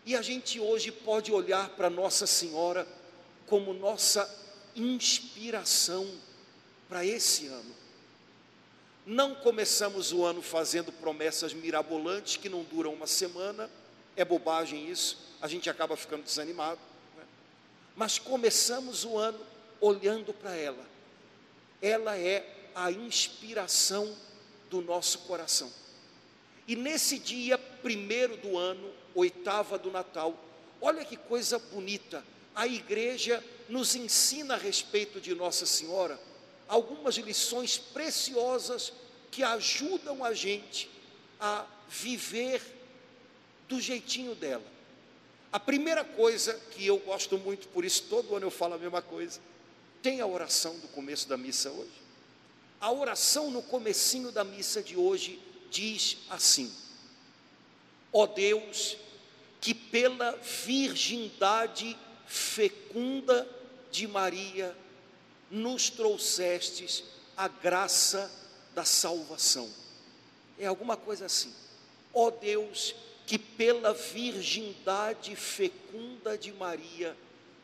E 0.07 0.15
a 0.15 0.21
gente 0.21 0.61
hoje 0.61 0.93
pode 0.93 1.33
olhar 1.33 1.71
para 1.71 1.89
Nossa 1.89 2.27
Senhora 2.27 2.87
como 3.47 3.73
nossa 3.73 4.29
inspiração 4.77 6.11
para 6.89 7.05
esse 7.05 7.47
ano. 7.47 7.75
Não 9.07 9.35
começamos 9.35 10.13
o 10.13 10.25
ano 10.25 10.41
fazendo 10.41 10.91
promessas 10.91 11.53
mirabolantes 11.53 12.37
que 12.37 12.49
não 12.49 12.63
duram 12.63 12.93
uma 12.93 13.07
semana, 13.07 13.71
é 14.17 14.25
bobagem 14.25 14.91
isso, 14.91 15.19
a 15.41 15.49
gente 15.49 15.69
acaba 15.69 15.97
ficando 15.97 16.23
desanimado. 16.23 16.81
Né? 17.17 17.25
Mas 17.97 18.19
começamos 18.19 19.05
o 19.05 19.17
ano 19.19 19.39
olhando 19.81 20.33
para 20.33 20.55
ela, 20.55 20.85
ela 21.83 22.17
é 22.17 22.71
a 22.75 22.91
inspiração 22.91 24.17
do 24.71 24.81
nosso 24.81 25.21
coração. 25.21 25.71
E 26.67 26.75
nesse 26.75 27.19
dia 27.19 27.59
primeiro 27.59 28.37
do 28.39 28.57
ano, 28.57 28.93
oitava 29.15 29.79
do 29.79 29.91
Natal, 29.91 30.35
olha 30.81 31.05
que 31.05 31.17
coisa 31.17 31.59
bonita, 31.59 32.25
a 32.55 32.67
igreja 32.67 33.45
nos 33.69 33.95
ensina 33.95 34.55
a 34.55 34.57
respeito 34.57 35.21
de 35.21 35.35
Nossa 35.35 35.67
Senhora 35.67 36.19
algumas 36.67 37.17
lições 37.17 37.77
preciosas 37.77 38.93
que 39.31 39.43
ajudam 39.43 40.25
a 40.25 40.33
gente 40.33 40.91
a 41.39 41.67
viver 41.89 42.63
do 43.75 43.81
jeitinho 43.81 44.35
dela. 44.37 44.65
A 45.53 45.59
primeira 45.59 46.05
coisa 46.05 46.55
que 46.71 46.87
eu 46.87 46.99
gosto 46.99 47.37
muito, 47.39 47.69
por 47.69 47.85
isso 47.85 48.05
todo 48.09 48.35
ano 48.37 48.47
eu 48.47 48.51
falo 48.51 48.75
a 48.75 48.79
mesma 48.79 49.03
coisa, 49.03 49.41
tem 50.01 50.21
a 50.21 50.27
oração 50.27 50.79
do 50.79 50.89
começo 50.89 51.29
da 51.29 51.37
missa 51.37 51.71
hoje. 51.71 52.05
A 52.81 52.93
oração 52.93 53.51
no 53.51 53.63
comecinho 53.63 54.31
da 54.31 54.45
missa 54.45 54.83
de 54.83 54.97
hoje 54.97 55.41
diz 55.71 56.19
assim: 56.31 56.73
Ó 58.13 58.23
oh 58.23 58.27
Deus, 58.27 58.97
que 59.61 59.75
pela 59.75 60.33
virgindade 60.33 61.99
fecunda 62.27 63.49
de 63.91 64.07
Maria 64.07 64.77
nos 65.51 65.89
trouxestes 65.91 67.05
a 67.37 67.49
graça 67.49 68.31
da 68.75 68.85
salvação. 68.85 69.69
É 70.59 70.67
alguma 70.67 70.97
coisa 70.97 71.27
assim. 71.27 71.53
Ó 72.13 72.27
oh 72.27 72.31
Deus, 72.31 72.95
que 73.27 73.39
pela 73.39 73.95
virgindade 73.95 75.35
fecunda 75.35 76.37
de 76.37 76.53
Maria 76.53 77.17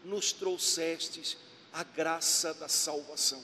nos 0.04 0.32
trouxestes 0.32 1.36
a 1.72 1.84
graça 1.84 2.54
da 2.54 2.68
salvação. 2.68 3.42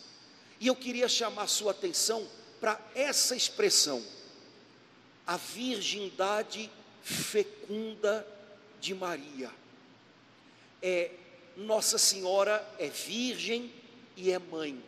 E 0.59 0.67
eu 0.67 0.75
queria 0.75 1.09
chamar 1.09 1.47
sua 1.47 1.73
atenção 1.73 2.27
para 2.61 2.81
essa 2.95 3.37
expressão, 3.37 4.03
a 5.27 5.37
virgindade 5.37 6.71
fecunda 7.03 8.27
de 8.81 8.95
Maria. 8.95 9.51
É 10.83 11.11
Nossa 11.57 11.99
Senhora 11.99 12.67
é 12.79 12.89
virgem 12.89 13.73
e 14.17 14.31
é 14.31 14.39
mãe. 14.39 14.83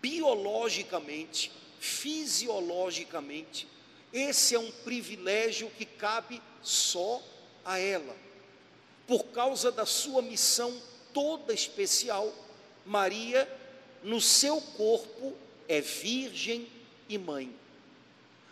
Biologicamente, 0.00 1.50
fisiologicamente, 1.80 3.66
esse 4.12 4.54
é 4.54 4.58
um 4.58 4.70
privilégio 4.70 5.70
que 5.70 5.86
cabe 5.86 6.42
só 6.62 7.22
a 7.64 7.78
ela. 7.78 8.14
Por 9.06 9.24
causa 9.26 9.72
da 9.72 9.86
sua 9.86 10.20
missão 10.22 10.74
toda 11.12 11.52
especial, 11.52 12.32
Maria, 12.84 13.48
no 14.02 14.20
seu 14.20 14.60
corpo, 14.60 15.36
é 15.68 15.80
virgem 15.80 16.68
e 17.08 17.16
mãe. 17.16 17.54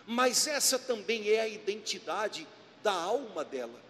Mas 0.07 0.47
essa 0.47 0.79
também 0.79 1.29
é 1.29 1.41
a 1.41 1.49
identidade 1.49 2.47
da 2.83 2.93
alma 2.93 3.45
dela. 3.45 3.81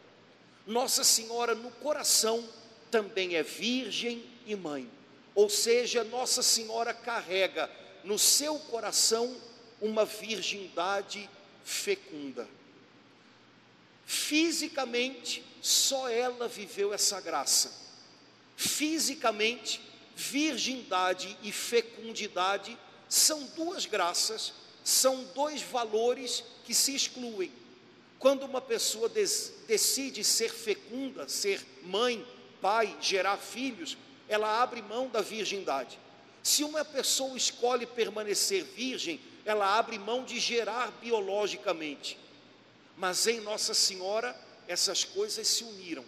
Nossa 0.67 1.05
Senhora 1.05 1.55
no 1.55 1.71
coração 1.71 2.47
também 2.91 3.37
é 3.37 3.43
virgem 3.43 4.25
e 4.47 4.55
mãe. 4.55 4.91
Ou 5.35 5.49
seja, 5.49 6.05
Nossa 6.05 6.43
Senhora 6.43 6.93
carrega 6.93 7.71
no 8.05 8.19
seu 8.19 8.59
coração 8.59 9.35
uma 9.81 10.05
virgindade 10.05 11.29
fecunda. 11.65 12.49
Fisicamente, 14.05 15.45
só 15.63 16.09
ela 16.09 16.49
viveu 16.49 16.93
essa 16.93 17.21
graça. 17.21 17.73
Fisicamente, 18.57 19.81
virgindade 20.17 21.37
e 21.43 21.53
fecundidade 21.53 22.77
são 23.09 23.43
duas 23.57 23.87
graças, 23.87 24.53
são 24.85 25.25
dois 25.35 25.63
valores 25.63 26.45
que 26.65 26.75
se 26.75 26.95
excluem. 26.95 27.53
Quando 28.19 28.45
uma 28.45 28.61
pessoa 28.61 29.09
decide 29.67 30.23
ser 30.23 30.53
fecunda, 30.53 31.29
ser 31.29 31.65
mãe, 31.83 32.27
pai, 32.61 32.97
gerar 33.01 33.39
filhos, 33.39 33.97
ela 34.29 34.63
abre 34.63 34.83
mão 34.83 35.09
da 35.09 35.21
virgindade. 35.21 35.99
Se 36.43 36.63
uma 36.63 36.85
pessoa 36.85 37.37
escolhe 37.37 37.87
permanecer 37.87 38.65
virgem, 38.65 39.21
ela 39.51 39.79
abre 39.79 39.99
mão 39.99 40.25
de 40.25 40.39
gerar 40.39 40.91
biologicamente. 41.01 42.19
Mas 42.97 43.27
em 43.27 43.41
Nossa 43.41 43.75
Senhora, 43.75 44.39
essas 44.69 45.05
coisas 45.05 45.47
se 45.47 45.65
uniram. 45.65 46.05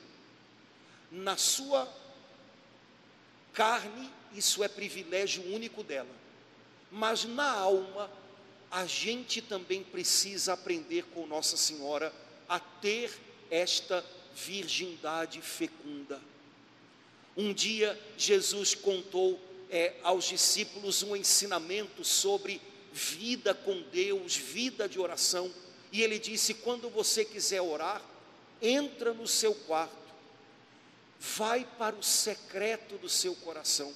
Na 1.11 1.37
sua 1.37 1.89
carne, 3.53 4.11
isso 4.35 4.63
é 4.63 4.69
privilégio 4.69 5.43
único 5.55 5.83
dela. 5.83 6.15
Mas 6.91 7.25
na 7.25 7.51
alma, 7.51 8.11
a 8.71 8.87
gente 8.87 9.43
também 9.43 9.83
precisa 9.83 10.53
aprender 10.53 11.05
com 11.15 11.27
Nossa 11.27 11.57
Senhora 11.57 12.13
a 12.49 12.59
ter 12.59 13.11
esta 13.51 14.05
virgindade 14.35 15.43
fecunda. 15.43 16.21
Um 17.37 17.53
dia 17.53 17.99
Jesus 18.17 18.75
contou 18.75 19.41
é, 19.71 19.95
aos 20.03 20.25
discípulos 20.25 21.03
um 21.03 21.17
ensinamento 21.17 22.05
sobre 22.05 22.61
vida 22.93 23.55
com 23.55 23.83
Deus, 23.91 24.37
vida 24.37 24.89
de 24.89 25.01
oração, 25.01 25.53
e 25.91 26.03
ele 26.03 26.19
disse: 26.19 26.55
quando 26.55 26.91
você 26.91 27.25
quiser 27.25 27.61
orar, 27.61 28.03
entra 28.61 29.13
no 29.13 29.27
seu 29.27 29.55
quarto, 29.55 29.97
vai 31.19 31.67
para 31.79 31.97
o 31.97 32.03
secreto 32.03 32.97
do 32.99 33.09
seu 33.09 33.35
coração, 33.37 33.93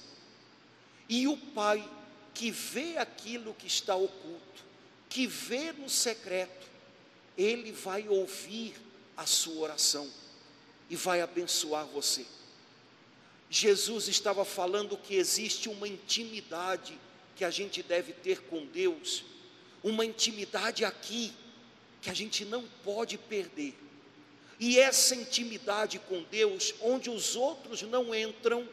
e 1.07 1.27
o 1.27 1.37
Pai 1.37 1.87
que 2.33 2.51
vê 2.51 2.97
aquilo 2.97 3.53
que 3.53 3.67
está 3.67 3.95
oculto, 3.95 4.63
que 5.09 5.25
vê 5.25 5.71
no 5.71 5.89
secreto, 5.89 6.67
ele 7.37 7.71
vai 7.71 8.07
ouvir 8.07 8.75
a 9.15 9.25
sua 9.25 9.63
oração 9.63 10.07
e 10.89 10.95
vai 10.95 11.21
abençoar 11.21 11.85
você. 11.87 12.25
Jesus 13.49 14.07
estava 14.07 14.43
falando 14.43 14.97
que 14.97 15.15
existe 15.15 15.69
uma 15.69 15.87
intimidade 15.87 16.99
que 17.37 17.45
a 17.45 17.49
gente 17.51 17.83
deve 17.83 18.13
ter 18.13 18.41
com 18.41 18.65
Deus, 18.65 19.23
uma 19.83 20.03
intimidade 20.03 20.83
aqui 20.83 21.31
que 22.01 22.09
a 22.09 22.13
gente 22.13 22.43
não 22.43 22.63
pode 22.83 23.17
perder. 23.17 23.75
E 24.59 24.79
essa 24.79 25.15
intimidade 25.15 25.99
com 25.99 26.23
Deus, 26.23 26.73
onde 26.81 27.09
os 27.09 27.35
outros 27.35 27.83
não 27.83 28.13
entram, 28.13 28.67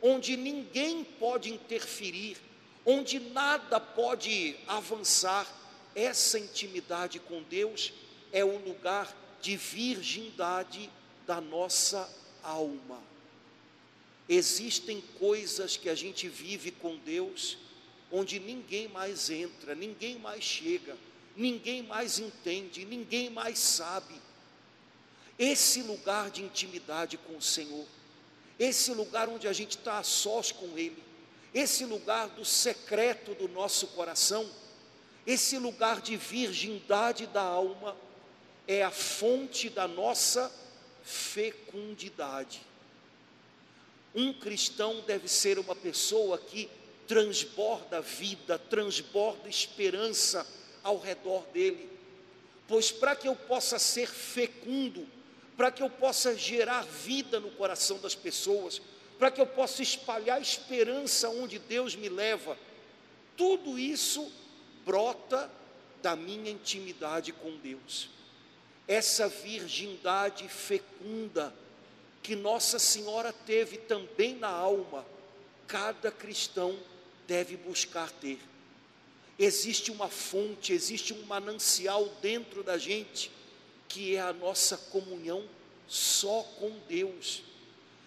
onde 0.00 0.36
ninguém 0.36 1.02
pode 1.02 1.52
interferir, 1.52 2.36
onde 2.84 3.18
nada 3.18 3.80
pode 3.80 4.56
avançar, 4.68 5.52
essa 5.94 6.38
intimidade 6.38 7.18
com 7.18 7.42
Deus 7.42 7.92
é 8.32 8.44
o 8.44 8.58
lugar 8.58 9.16
de 9.40 9.56
virgindade 9.56 10.88
da 11.26 11.40
nossa 11.40 12.08
alma. 12.42 13.02
Existem 14.28 15.02
coisas 15.18 15.76
que 15.76 15.88
a 15.88 15.94
gente 15.94 16.28
vive 16.28 16.70
com 16.70 16.96
Deus, 16.96 17.58
onde 18.10 18.38
ninguém 18.38 18.88
mais 18.88 19.30
entra, 19.30 19.74
ninguém 19.74 20.18
mais 20.18 20.42
chega, 20.44 20.96
ninguém 21.36 21.82
mais 21.82 22.18
entende, 22.18 22.84
ninguém 22.84 23.30
mais 23.30 23.58
sabe. 23.58 24.14
Esse 25.38 25.82
lugar 25.82 26.30
de 26.30 26.42
intimidade 26.42 27.18
com 27.18 27.36
o 27.36 27.42
Senhor, 27.42 27.86
esse 28.58 28.92
lugar 28.92 29.28
onde 29.28 29.46
a 29.46 29.52
gente 29.52 29.76
está 29.76 29.98
a 29.98 30.02
sós 30.02 30.50
com 30.50 30.78
Ele, 30.78 31.02
esse 31.52 31.84
lugar 31.84 32.28
do 32.30 32.44
secreto 32.44 33.34
do 33.34 33.48
nosso 33.48 33.88
coração, 33.88 34.48
esse 35.26 35.58
lugar 35.58 36.00
de 36.00 36.16
virgindade 36.16 37.26
da 37.26 37.42
alma, 37.42 37.96
é 38.68 38.82
a 38.82 38.90
fonte 38.90 39.68
da 39.68 39.86
nossa 39.86 40.52
fecundidade. 41.02 42.60
Um 44.14 44.32
cristão 44.32 45.02
deve 45.06 45.28
ser 45.28 45.58
uma 45.58 45.74
pessoa 45.74 46.38
que 46.38 46.68
transborda 47.06 48.00
vida, 48.00 48.58
transborda 48.58 49.48
esperança 49.48 50.46
ao 50.82 50.98
redor 50.98 51.46
dele. 51.52 51.88
Pois 52.68 52.90
para 52.90 53.14
que 53.14 53.28
eu 53.28 53.36
possa 53.36 53.78
ser 53.78 54.08
fecundo, 54.08 55.06
para 55.56 55.70
que 55.70 55.82
eu 55.82 55.88
possa 55.88 56.36
gerar 56.36 56.82
vida 56.82 57.40
no 57.40 57.50
coração 57.52 57.98
das 57.98 58.14
pessoas, 58.14 58.80
para 59.18 59.30
que 59.30 59.40
eu 59.40 59.46
possa 59.46 59.82
espalhar 59.82 60.40
esperança 60.40 61.28
onde 61.28 61.58
Deus 61.58 61.94
me 61.94 62.08
leva, 62.08 62.58
tudo 63.36 63.78
isso 63.78 64.30
brota 64.84 65.50
da 66.02 66.14
minha 66.14 66.50
intimidade 66.50 67.32
com 67.32 67.56
Deus. 67.56 68.08
Essa 68.86 69.28
virgindade 69.28 70.48
fecunda 70.48 71.54
que 72.22 72.36
Nossa 72.36 72.78
Senhora 72.78 73.32
teve 73.32 73.78
também 73.78 74.36
na 74.36 74.48
alma, 74.48 75.04
cada 75.66 76.10
cristão 76.10 76.76
deve 77.26 77.56
buscar 77.56 78.10
ter. 78.10 78.38
Existe 79.38 79.90
uma 79.90 80.08
fonte, 80.08 80.72
existe 80.72 81.12
um 81.12 81.22
manancial 81.26 82.06
dentro 82.22 82.62
da 82.62 82.78
gente, 82.78 83.30
que 83.88 84.16
é 84.16 84.20
a 84.20 84.32
nossa 84.32 84.76
comunhão 84.76 85.44
só 85.86 86.42
com 86.58 86.70
Deus. 86.88 87.42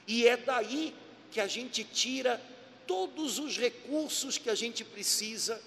E 0.08 0.28
é 0.28 0.36
daí 0.36 0.94
que 1.32 1.40
a 1.40 1.48
gente 1.48 1.84
tira 1.84 2.42
todos 2.88 3.38
os 3.38 3.58
recursos 3.58 4.38
que 4.38 4.50
a 4.50 4.56
gente 4.56 4.84
precisa 4.84 5.62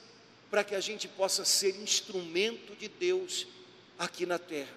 para 0.51 0.65
que 0.65 0.75
a 0.75 0.81
gente 0.81 1.07
possa 1.07 1.45
ser 1.45 1.81
instrumento 1.81 2.75
de 2.77 2.88
Deus 2.88 3.47
aqui 3.99 4.27
na 4.27 4.38
terra. 4.38 4.75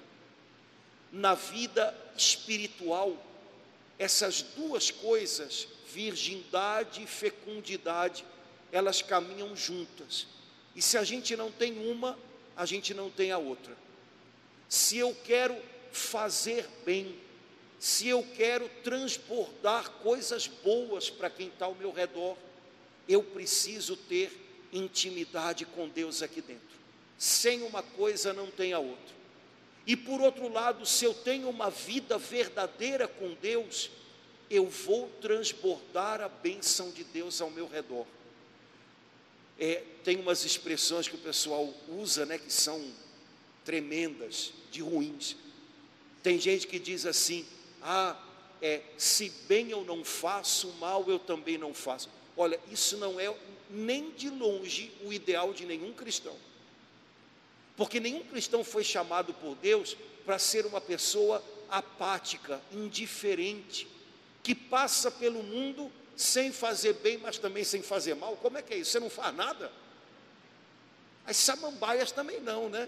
Na 1.12 1.34
vida 1.34 1.94
espiritual, 2.16 3.18
essas 3.98 4.42
duas 4.42 4.92
coisas, 4.92 5.68
virgindade 5.92 7.04
e 7.04 7.08
fecundidade, 7.08 8.24
elas 8.72 9.02
caminham 9.02 9.56
juntas. 9.56 10.28
E 10.76 10.82
se 10.82 10.98
a 10.98 11.04
gente 11.04 11.36
não 11.36 11.52
tem 11.52 11.78
uma, 11.90 12.18
a 12.56 12.66
gente 12.66 12.94
não 12.94 13.10
tem 13.10 13.32
a 13.32 13.38
outra. 13.38 13.76
Se 14.68 14.98
eu 14.98 15.16
quero 15.24 15.56
fazer 15.92 16.68
bem, 16.86 17.16
se 17.80 18.08
eu 18.08 18.26
quero 18.36 18.70
transbordar 18.84 19.90
coisas 20.02 20.48
boas 20.48 21.10
para 21.10 21.30
quem 21.30 21.48
está 21.48 21.66
ao 21.66 21.76
meu 21.76 21.92
redor, 21.92 22.38
eu 23.08 23.22
preciso 23.24 23.96
ter 23.96 24.32
intimidade 24.74 25.66
com 25.66 25.88
Deus 25.88 26.22
aqui 26.22 26.42
dentro. 26.42 26.76
Sem 27.18 27.62
uma 27.64 27.82
coisa, 27.82 28.34
não 28.34 28.52
tem 28.52 28.74
a 28.74 28.80
outra. 28.80 29.16
E 29.88 29.96
por 29.96 30.20
outro 30.20 30.52
lado, 30.52 30.86
se 30.86 31.06
eu 31.06 31.14
tenho 31.14 31.48
uma 31.48 31.70
vida 31.70 32.18
verdadeira 32.18 33.08
com 33.08 33.34
Deus, 33.36 33.92
eu 34.50 34.68
vou 34.68 35.10
transbordar 35.22 36.22
a 36.22 36.28
bênção 36.28 36.92
de 36.92 37.04
Deus 37.04 37.40
ao 37.40 37.52
meu 37.52 37.68
redor. 37.68 38.06
É, 39.60 39.84
tem 40.04 40.18
umas 40.18 40.44
expressões 40.44 41.08
que 41.08 41.16
o 41.16 41.20
pessoal 41.20 41.74
usa, 41.88 42.26
né, 42.26 42.38
que 42.38 42.52
são 42.52 42.84
tremendas, 43.64 44.54
de 44.72 44.82
ruins. 44.82 45.36
Tem 46.22 46.40
gente 46.40 46.68
que 46.68 46.78
diz 46.78 47.06
assim: 47.06 47.46
ah, 47.82 48.20
é, 48.62 48.82
se 48.98 49.30
bem 49.48 49.72
eu 49.72 49.84
não 49.84 50.04
faço, 50.04 50.70
mal 50.80 51.06
eu 51.08 51.20
também 51.20 51.58
não 51.58 51.74
faço. 51.74 52.10
Olha, 52.36 52.60
isso 52.72 52.98
não 52.98 53.20
é 53.20 53.34
nem 53.70 54.12
de 54.12 54.30
longe 54.30 54.92
o 55.04 55.14
ideal 55.14 55.54
de 55.54 55.66
nenhum 55.66 55.94
cristão. 55.94 56.36
Porque 57.78 58.00
nenhum 58.00 58.24
cristão 58.24 58.64
foi 58.64 58.84
chamado 58.84 59.34
por 59.34 59.56
Deus 59.56 59.98
para 60.26 60.40
ser 60.40 60.66
uma 60.66 60.82
pessoa 60.82 61.44
apática, 61.70 62.62
indiferente. 62.72 63.88
que 64.44 64.54
passa 64.54 65.10
pelo 65.10 65.42
mundo 65.42 65.92
sem 66.16 66.52
fazer 66.52 66.94
bem, 66.94 67.18
mas 67.18 67.38
também 67.38 67.64
sem 67.64 67.82
fazer 67.82 68.16
mal. 68.16 68.36
Como 68.38 68.58
é 68.58 68.62
que 68.62 68.74
é 68.74 68.78
isso? 68.78 68.92
Você 68.92 69.00
não 69.00 69.10
faz 69.10 69.36
nada? 69.36 69.72
As 71.26 71.38
samambaias 71.38 72.12
também 72.12 72.40
não, 72.40 72.70
né? 72.70 72.88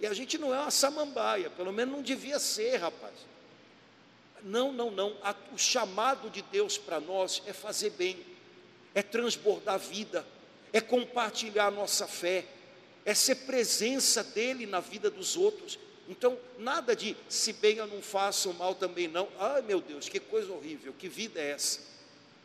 E 0.00 0.06
a 0.06 0.12
gente 0.12 0.36
não 0.38 0.52
é 0.52 0.58
uma 0.58 0.70
samambaia, 0.70 1.50
pelo 1.50 1.72
menos 1.72 1.94
não 1.94 2.02
devia 2.02 2.38
ser, 2.38 2.76
rapaz. 2.78 3.14
Não, 4.42 4.72
não, 4.72 4.90
não. 4.90 5.16
o 5.52 5.58
chamado 5.58 6.28
de 6.28 6.42
Deus 6.42 6.76
para 6.76 6.98
nós 6.98 7.40
é 7.46 7.52
fazer 7.52 7.90
bem, 7.90 8.18
é 8.94 9.02
transbordar 9.02 9.78
vida, 9.78 10.26
é 10.72 10.80
compartilhar 10.80 11.66
a 11.66 11.70
nossa 11.70 12.08
fé, 12.08 12.44
é 13.04 13.14
ser 13.14 13.36
presença 13.36 14.24
dele 14.24 14.66
na 14.66 14.80
vida 14.80 15.08
dos 15.08 15.36
outros. 15.36 15.78
Então, 16.08 16.36
nada 16.58 16.96
de 16.96 17.16
se 17.28 17.52
bem 17.52 17.76
eu 17.76 17.86
não 17.86 18.02
faço, 18.02 18.52
mal 18.54 18.74
também 18.74 19.06
não. 19.06 19.28
Ai 19.38 19.62
meu 19.62 19.80
Deus, 19.80 20.08
que 20.08 20.18
coisa 20.18 20.52
horrível, 20.52 20.92
que 20.98 21.08
vida 21.08 21.40
é 21.40 21.50
essa? 21.50 21.91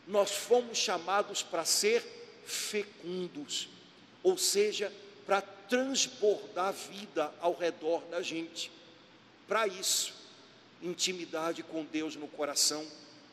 Nós 0.08 0.32
fomos 0.32 0.78
chamados 0.78 1.44
para 1.44 1.66
ser 1.66 2.02
fecundos, 2.46 3.68
ou 4.24 4.38
seja, 4.38 4.92
para 5.26 5.42
transbordar 5.42 6.72
vida 6.72 7.34
ao 7.42 7.54
redor 7.54 8.02
da 8.06 8.22
gente. 8.22 8.72
Para 9.48 9.68
isso, 9.68 10.14
intimidade 10.82 11.62
com 11.62 11.84
Deus 11.84 12.16
no 12.16 12.28
coração, 12.28 12.86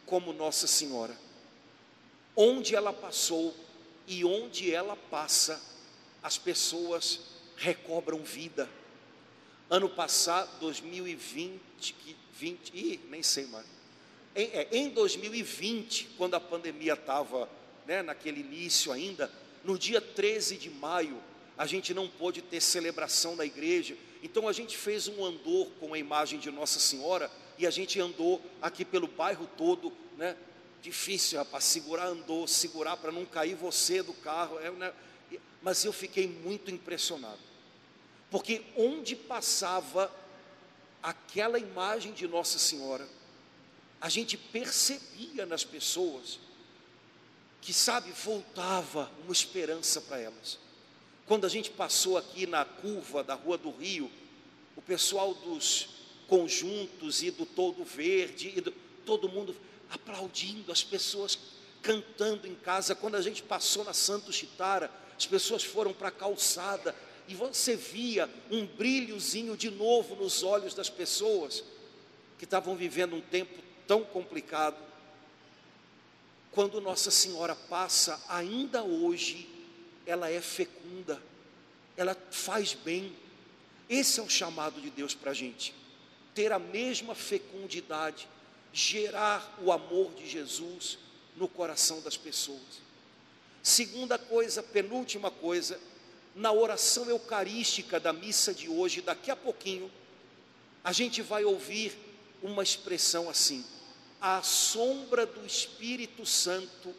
como 0.05 0.33
Nossa 0.33 0.67
Senhora. 0.67 1.17
Onde 2.37 2.75
ela 2.75 2.93
passou 2.93 3.55
e 4.07 4.25
onde 4.25 4.75
ela 4.75 4.97
passa, 4.97 5.63
as 6.23 6.37
pessoas 6.37 7.21
recobram 7.57 8.23
vida. 8.25 8.69
Ano 9.71 9.89
passado, 9.89 10.51
2020, 10.59 11.95
20, 12.33 12.77
ih, 12.77 13.01
nem 13.09 13.23
sei 13.23 13.47
mais. 13.47 13.67
Em, 14.37 14.51
é, 14.53 14.68
em 14.73 14.88
2020, 14.88 16.11
quando 16.18 16.35
a 16.35 16.40
pandemia 16.40 16.94
estava 16.94 17.49
né, 17.87 18.03
naquele 18.03 18.40
início 18.40 18.90
ainda, 18.90 19.31
no 19.62 19.79
dia 19.79 20.01
13 20.01 20.57
de 20.57 20.70
maio, 20.70 21.23
a 21.57 21.66
gente 21.66 21.94
não 21.94 22.09
pôde 22.09 22.42
ter 22.42 22.61
celebração 22.61 23.37
na 23.37 23.44
igreja, 23.44 23.97
então 24.23 24.49
a 24.49 24.53
gente 24.53 24.77
fez 24.77 25.07
um 25.07 25.25
andor 25.25 25.68
com 25.79 25.94
a 25.94 25.99
imagem 25.99 26.38
de 26.38 26.51
Nossa 26.51 26.81
Senhora 26.81 27.31
e 27.59 27.66
a 27.66 27.70
gente 27.70 28.01
andou 28.01 28.42
aqui 28.61 28.85
pelo 28.85 29.07
bairro 29.07 29.49
todo, 29.57 29.92
né? 30.16 30.37
Difícil, 30.83 31.38
rapaz, 31.38 31.64
segurar 31.64 32.07
andou, 32.07 32.47
segurar 32.47 32.97
para 32.97 33.12
não 33.12 33.25
cair 33.25 33.55
você 33.55 34.03
do 34.03 34.12
carro, 34.12 34.59
é, 34.59 34.70
né? 34.70 34.92
mas 35.62 35.83
eu 35.85 35.92
fiquei 35.92 36.27
muito 36.29 36.70
impressionado, 36.70 37.38
porque 38.31 38.62
onde 38.77 39.16
passava 39.16 40.12
aquela 41.03 41.59
imagem 41.59 42.12
de 42.12 42.27
Nossa 42.27 42.59
Senhora, 42.59 43.09
a 44.05 44.09
gente 44.11 44.37
percebia 44.37 45.47
nas 45.47 45.64
pessoas 45.64 46.38
que, 47.62 47.73
sabe, 47.73 48.12
voltava 48.12 49.11
uma 49.23 49.33
esperança 49.33 49.99
para 49.99 50.21
elas. 50.21 50.59
Quando 51.25 51.47
a 51.47 51.49
gente 51.49 51.71
passou 51.71 52.19
aqui 52.19 52.47
na 52.47 52.67
curva 52.67 53.25
da 53.25 53.33
Rua 53.33 53.57
do 53.57 53.71
Rio, 53.71 54.11
o 54.77 54.83
pessoal 54.83 55.33
dos 55.33 55.88
conjuntos 56.29 57.23
e 57.23 57.31
do 57.31 57.47
todo 57.47 57.83
verde, 57.83 58.53
e 58.55 58.61
do, 58.61 58.73
todo 59.07 59.27
mundo 59.27 59.57
aplaudindo, 59.88 60.71
as 60.71 60.85
pessoas 60.85 61.38
cantando 61.81 62.47
em 62.47 62.55
casa. 62.57 62.95
Quando 62.95 63.14
a 63.14 63.23
gente 63.23 63.43
passou 63.43 63.85
na 63.85 63.95
Santo 63.95 64.31
Chitara, 64.31 64.90
as 65.17 65.25
pessoas 65.25 65.64
foram 65.64 65.95
para 65.95 66.09
a 66.09 66.12
calçada 66.12 66.95
e 67.27 67.35
você 67.35 67.75
via 67.75 68.29
um 68.51 68.67
brilhozinho 68.67 69.57
de 69.57 69.71
novo 69.71 70.14
nos 70.14 70.43
olhos 70.43 70.75
das 70.75 70.90
pessoas 70.90 71.64
que 72.37 72.45
estavam 72.45 72.77
vivendo 72.77 73.17
um 73.17 73.23
tempo 73.23 73.63
tão 73.87 74.05
complicado. 74.05 74.77
Quando 76.51 76.81
Nossa 76.81 77.11
Senhora 77.11 77.55
passa, 77.55 78.20
ainda 78.29 78.83
hoje, 78.83 79.49
ela 80.07 80.31
é 80.31 80.40
fecunda, 80.40 81.20
ela 81.97 82.16
faz 82.31 82.75
bem. 82.75 83.14
Esse 83.88 84.20
é 84.20 84.23
o 84.23 84.29
chamado 84.29 84.81
de 84.81 84.90
Deus 84.90 85.14
para 85.14 85.33
a 85.33 85.35
gente, 85.35 85.75
ter 86.35 86.53
a 86.53 86.59
mesma 86.59 87.14
fecundidade, 87.14 88.29
gerar 88.73 89.57
o 89.62 89.73
amor 89.73 90.12
de 90.14 90.29
Jesus 90.29 90.99
no 91.37 91.49
coração 91.49 92.01
das 92.01 92.16
pessoas. 92.16 92.83
Segunda 93.62 94.18
coisa, 94.18 94.62
penúltima 94.62 95.31
coisa, 95.31 95.81
na 96.35 96.53
oração 96.53 97.09
eucarística 97.09 97.99
da 97.99 98.12
missa 98.12 98.53
de 98.53 98.68
hoje, 98.68 99.01
daqui 99.01 99.31
a 99.31 99.37
pouquinho, 99.37 99.90
a 100.83 100.92
gente 100.92 101.23
vai 101.23 101.44
ouvir 101.44 101.97
uma 102.42 102.62
expressão 102.62 103.31
assim: 103.31 103.64
a 104.27 104.41
sombra 104.43 105.27
do 105.27 105.45
Espírito 105.45 106.25
Santo, 106.25 106.95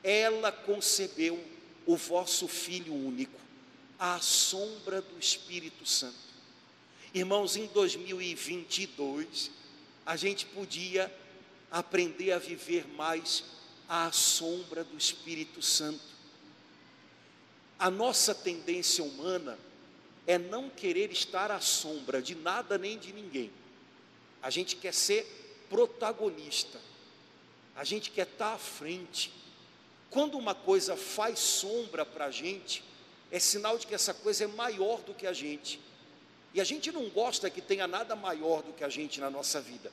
ela 0.00 0.52
concebeu 0.52 1.44
o 1.84 1.96
vosso 1.96 2.46
Filho 2.46 2.94
único, 2.94 3.40
à 3.98 4.20
sombra 4.20 5.02
do 5.02 5.18
Espírito 5.18 5.84
Santo. 5.84 6.14
Irmãos, 7.12 7.56
em 7.56 7.66
2022, 7.66 9.50
a 10.06 10.14
gente 10.14 10.46
podia 10.46 11.12
aprender 11.68 12.30
a 12.30 12.38
viver 12.38 12.86
mais 12.86 13.42
à 13.88 14.12
sombra 14.12 14.84
do 14.84 14.96
Espírito 14.96 15.60
Santo. 15.60 16.14
A 17.76 17.90
nossa 17.90 18.32
tendência 18.32 19.02
humana 19.02 19.58
é 20.28 20.38
não 20.38 20.70
querer 20.70 21.10
estar 21.10 21.50
à 21.50 21.58
sombra 21.60 22.22
de 22.22 22.36
nada 22.36 22.78
nem 22.78 22.96
de 22.96 23.12
ninguém. 23.12 23.50
A 24.40 24.48
gente 24.48 24.76
quer 24.76 24.94
ser 24.94 25.47
protagonista, 25.68 26.80
a 27.76 27.84
gente 27.84 28.10
quer 28.10 28.26
estar 28.26 28.54
à 28.54 28.58
frente, 28.58 29.32
quando 30.10 30.38
uma 30.38 30.54
coisa 30.54 30.96
faz 30.96 31.38
sombra 31.38 32.04
para 32.04 32.26
a 32.26 32.30
gente, 32.30 32.82
é 33.30 33.38
sinal 33.38 33.78
de 33.78 33.86
que 33.86 33.94
essa 33.94 34.14
coisa 34.14 34.44
é 34.44 34.46
maior 34.46 35.00
do 35.02 35.14
que 35.14 35.26
a 35.26 35.32
gente. 35.32 35.78
E 36.54 36.60
a 36.60 36.64
gente 36.64 36.90
não 36.90 37.08
gosta 37.10 37.50
que 37.50 37.60
tenha 37.60 37.86
nada 37.86 38.16
maior 38.16 38.62
do 38.62 38.72
que 38.72 38.82
a 38.82 38.88
gente 38.88 39.20
na 39.20 39.30
nossa 39.30 39.60
vida. 39.60 39.92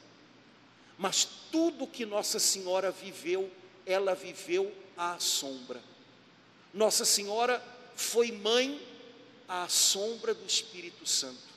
Mas 0.98 1.28
tudo 1.52 1.86
que 1.86 2.06
Nossa 2.06 2.40
Senhora 2.40 2.92
viveu, 2.92 3.52
ela 3.86 4.16
viveu 4.16 4.74
à 4.96 5.20
sombra. 5.20 5.82
Nossa 6.74 7.04
Senhora 7.04 7.62
foi 7.96 8.32
mãe 8.32 8.82
à 9.48 9.68
sombra 9.68 10.34
do 10.34 10.46
Espírito 10.46 11.06
Santo. 11.06 11.56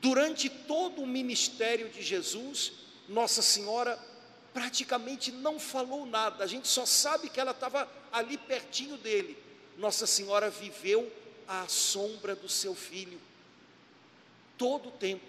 Durante 0.00 0.48
todo 0.48 1.02
o 1.02 1.06
ministério 1.06 1.88
de 1.90 2.00
Jesus, 2.00 2.72
Nossa 3.10 3.42
Senhora 3.42 3.98
praticamente 4.54 5.32
não 5.32 5.58
falou 5.58 6.06
nada, 6.06 6.44
a 6.44 6.46
gente 6.46 6.68
só 6.68 6.86
sabe 6.86 7.28
que 7.28 7.40
ela 7.40 7.50
estava 7.50 7.90
ali 8.12 8.38
pertinho 8.38 8.96
dele. 8.96 9.36
Nossa 9.76 10.06
Senhora 10.06 10.48
viveu 10.48 11.12
à 11.46 11.66
sombra 11.66 12.36
do 12.36 12.48
seu 12.48 12.72
filho, 12.72 13.20
todo 14.56 14.90
o 14.90 14.92
tempo, 14.92 15.26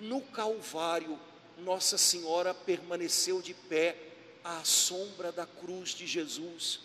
no 0.00 0.20
Calvário, 0.20 1.18
Nossa 1.58 1.98
Senhora 1.98 2.54
permaneceu 2.54 3.42
de 3.42 3.52
pé 3.52 3.96
à 4.44 4.62
sombra 4.62 5.32
da 5.32 5.44
cruz 5.44 5.90
de 5.90 6.06
Jesus, 6.06 6.78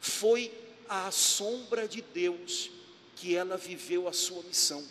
foi 0.00 0.50
à 0.88 1.10
sombra 1.10 1.86
de 1.86 2.00
Deus 2.00 2.70
que 3.14 3.36
ela 3.36 3.58
viveu 3.58 4.08
a 4.08 4.14
sua 4.14 4.42
missão. 4.44 4.82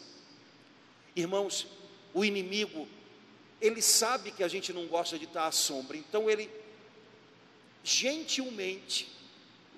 Irmãos, 1.15 1.65
o 2.13 2.23
inimigo 2.23 2.87
ele 3.61 3.81
sabe 3.81 4.31
que 4.31 4.43
a 4.43 4.47
gente 4.47 4.73
não 4.73 4.87
gosta 4.87 5.17
de 5.17 5.25
estar 5.25 5.47
à 5.47 5.51
sombra, 5.51 5.97
então 5.97 6.29
ele 6.29 6.49
gentilmente, 7.83 9.11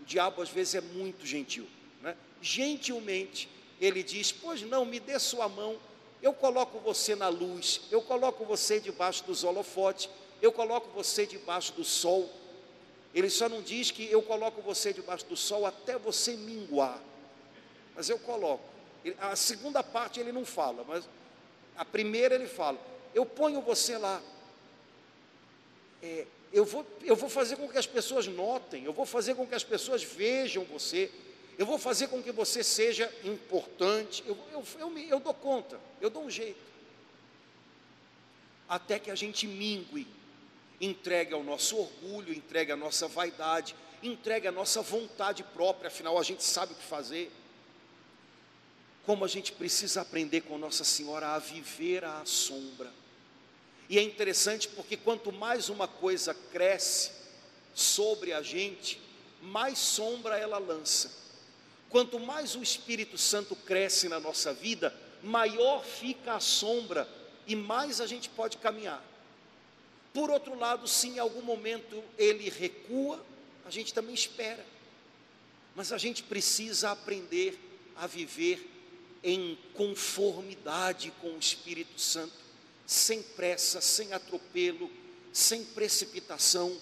o 0.01 0.05
diabo 0.05 0.41
às 0.41 0.49
vezes 0.49 0.75
é 0.75 0.81
muito 0.81 1.25
gentil, 1.25 1.67
né? 2.01 2.15
gentilmente 2.41 3.49
ele 3.79 4.03
diz: 4.03 4.31
Pois 4.31 4.61
não, 4.61 4.85
me 4.85 4.99
dê 4.99 5.19
sua 5.19 5.47
mão, 5.47 5.77
eu 6.21 6.33
coloco 6.33 6.79
você 6.79 7.15
na 7.15 7.27
luz, 7.27 7.81
eu 7.91 8.01
coloco 8.01 8.43
você 8.45 8.79
debaixo 8.79 9.23
dos 9.23 9.43
holofotes, 9.43 10.09
eu 10.41 10.51
coloco 10.51 10.89
você 10.91 11.25
debaixo 11.25 11.73
do 11.73 11.83
sol. 11.83 12.29
Ele 13.13 13.29
só 13.29 13.47
não 13.47 13.61
diz 13.61 13.89
que 13.89 14.09
eu 14.11 14.21
coloco 14.21 14.61
você 14.61 14.93
debaixo 14.93 15.25
do 15.25 15.37
sol 15.37 15.65
até 15.65 15.97
você 15.97 16.35
minguar, 16.35 17.01
mas 17.95 18.09
eu 18.09 18.19
coloco. 18.19 18.63
A 19.19 19.35
segunda 19.35 19.83
parte 19.83 20.19
ele 20.19 20.31
não 20.31 20.45
fala, 20.45 20.83
mas 20.87 21.07
a 21.75 21.85
primeira 21.85 22.35
ele 22.35 22.47
fala: 22.47 22.79
eu 23.17 23.25
ponho 23.25 23.61
você 23.61 23.97
lá. 23.97 24.21
É, 26.03 26.27
eu, 26.53 26.63
vou, 26.63 26.85
eu 27.03 27.15
vou 27.15 27.27
fazer 27.27 27.55
com 27.55 27.67
que 27.67 27.77
as 27.77 27.87
pessoas 27.87 28.27
notem, 28.27 28.83
eu 28.83 28.93
vou 28.93 29.07
fazer 29.07 29.33
com 29.33 29.47
que 29.47 29.55
as 29.55 29.63
pessoas 29.63 30.03
vejam 30.03 30.63
você, 30.65 31.11
eu 31.57 31.65
vou 31.65 31.79
fazer 31.79 32.09
com 32.09 32.21
que 32.21 32.31
você 32.31 32.63
seja 32.63 33.11
importante. 33.23 34.23
Eu, 34.27 34.37
eu, 34.51 34.63
eu, 34.77 34.89
me, 34.91 35.09
eu 35.09 35.19
dou 35.19 35.33
conta, 35.33 35.79
eu 35.99 36.11
dou 36.11 36.25
um 36.25 36.29
jeito. 36.29 36.59
Até 38.69 38.99
que 38.99 39.09
a 39.09 39.15
gente 39.15 39.47
mingue, 39.47 40.05
entregue 40.79 41.33
ao 41.33 41.43
nosso 41.43 41.75
orgulho, 41.75 42.31
entregue 42.31 42.71
à 42.71 42.75
nossa 42.75 43.07
vaidade, 43.07 43.75
entregue 44.03 44.47
à 44.47 44.51
nossa 44.51 44.83
vontade 44.83 45.43
própria, 45.43 45.87
afinal 45.87 46.19
a 46.19 46.23
gente 46.23 46.43
sabe 46.43 46.73
o 46.73 46.75
que 46.75 46.83
fazer 46.83 47.31
como 49.07 49.23
a 49.23 49.27
gente 49.29 49.53
precisa 49.53 50.01
aprender 50.01 50.41
com 50.41 50.57
Nossa 50.57 50.83
Senhora 50.83 51.29
a 51.29 51.39
viver 51.39 52.03
à 52.03 52.25
sombra. 52.25 52.91
E 53.89 53.97
é 53.97 54.01
interessante 54.01 54.67
porque 54.67 54.97
quanto 54.97 55.31
mais 55.31 55.69
uma 55.69 55.87
coisa 55.87 56.33
cresce 56.33 57.11
sobre 57.73 58.33
a 58.33 58.41
gente, 58.41 58.99
mais 59.41 59.77
sombra 59.77 60.37
ela 60.37 60.57
lança. 60.57 61.11
Quanto 61.89 62.19
mais 62.19 62.55
o 62.55 62.61
Espírito 62.61 63.17
Santo 63.17 63.55
cresce 63.55 64.09
na 64.09 64.19
nossa 64.19 64.53
vida, 64.53 64.93
maior 65.23 65.83
fica 65.83 66.33
a 66.33 66.39
sombra 66.39 67.07
e 67.45 67.55
mais 67.55 68.01
a 68.01 68.05
gente 68.07 68.29
pode 68.29 68.57
caminhar. 68.57 69.03
Por 70.13 70.29
outro 70.29 70.57
lado, 70.57 70.87
se 70.87 71.07
em 71.07 71.19
algum 71.19 71.41
momento 71.41 72.03
ele 72.17 72.49
recua, 72.49 73.23
a 73.65 73.69
gente 73.69 73.93
também 73.93 74.15
espera. 74.15 74.65
Mas 75.75 75.93
a 75.93 75.97
gente 75.97 76.23
precisa 76.23 76.91
aprender 76.91 77.57
a 77.95 78.07
viver 78.07 78.67
em 79.23 79.57
conformidade 79.73 81.13
com 81.21 81.29
o 81.29 81.39
Espírito 81.39 81.99
Santo, 82.01 82.33
sem 82.87 83.21
pressa, 83.21 83.81
sem 83.81 84.13
atropelo, 84.13 84.89
sem 85.33 85.63
precipitação. 85.63 86.75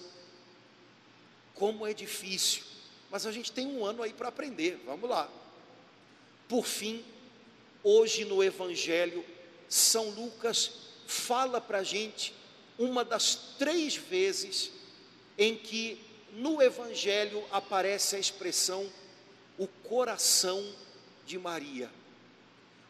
Como 1.52 1.84
é 1.84 1.92
difícil, 1.92 2.62
mas 3.10 3.26
a 3.26 3.32
gente 3.32 3.50
tem 3.50 3.66
um 3.66 3.84
ano 3.84 4.02
aí 4.02 4.12
para 4.12 4.28
aprender, 4.28 4.80
vamos 4.86 5.10
lá. 5.10 5.28
Por 6.48 6.64
fim, 6.64 7.04
hoje 7.82 8.24
no 8.24 8.42
Evangelho, 8.42 9.24
São 9.68 10.10
Lucas 10.10 10.72
fala 11.06 11.60
para 11.60 11.78
a 11.78 11.84
gente 11.84 12.32
uma 12.78 13.04
das 13.04 13.34
três 13.58 13.96
vezes 13.96 14.70
em 15.36 15.56
que 15.56 16.00
no 16.32 16.62
Evangelho 16.62 17.44
aparece 17.50 18.14
a 18.14 18.18
expressão 18.18 18.88
o 19.58 19.66
coração 19.66 20.64
de 21.24 21.38
Maria. 21.38 21.90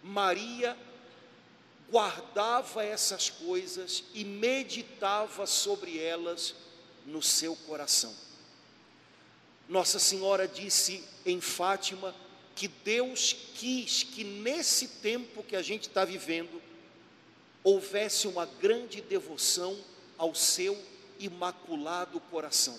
Maria 0.03 0.77
guardava 1.91 2.85
essas 2.85 3.31
coisas 3.31 4.05
e 4.13 4.25
meditava 4.25 5.47
sobre 5.47 5.99
elas 5.99 6.55
no 7.05 7.23
seu 7.23 7.55
coração. 7.55 8.15
Nossa 9.69 9.99
Senhora 9.99 10.47
disse 10.47 11.05
em 11.25 11.41
Fátima 11.41 12.15
que 12.55 12.69
Deus 12.69 13.37
quis 13.55 14.03
que 14.03 14.25
nesse 14.25 14.89
tempo 14.89 15.43
que 15.43 15.55
a 15.55 15.63
gente 15.63 15.89
está 15.89 16.05
vivendo, 16.05 16.63
houvesse 17.63 18.27
uma 18.27 18.47
grande 18.47 19.01
devoção 19.01 19.77
ao 20.17 20.35
seu 20.35 20.81
imaculado 21.19 22.21
coração. 22.21 22.79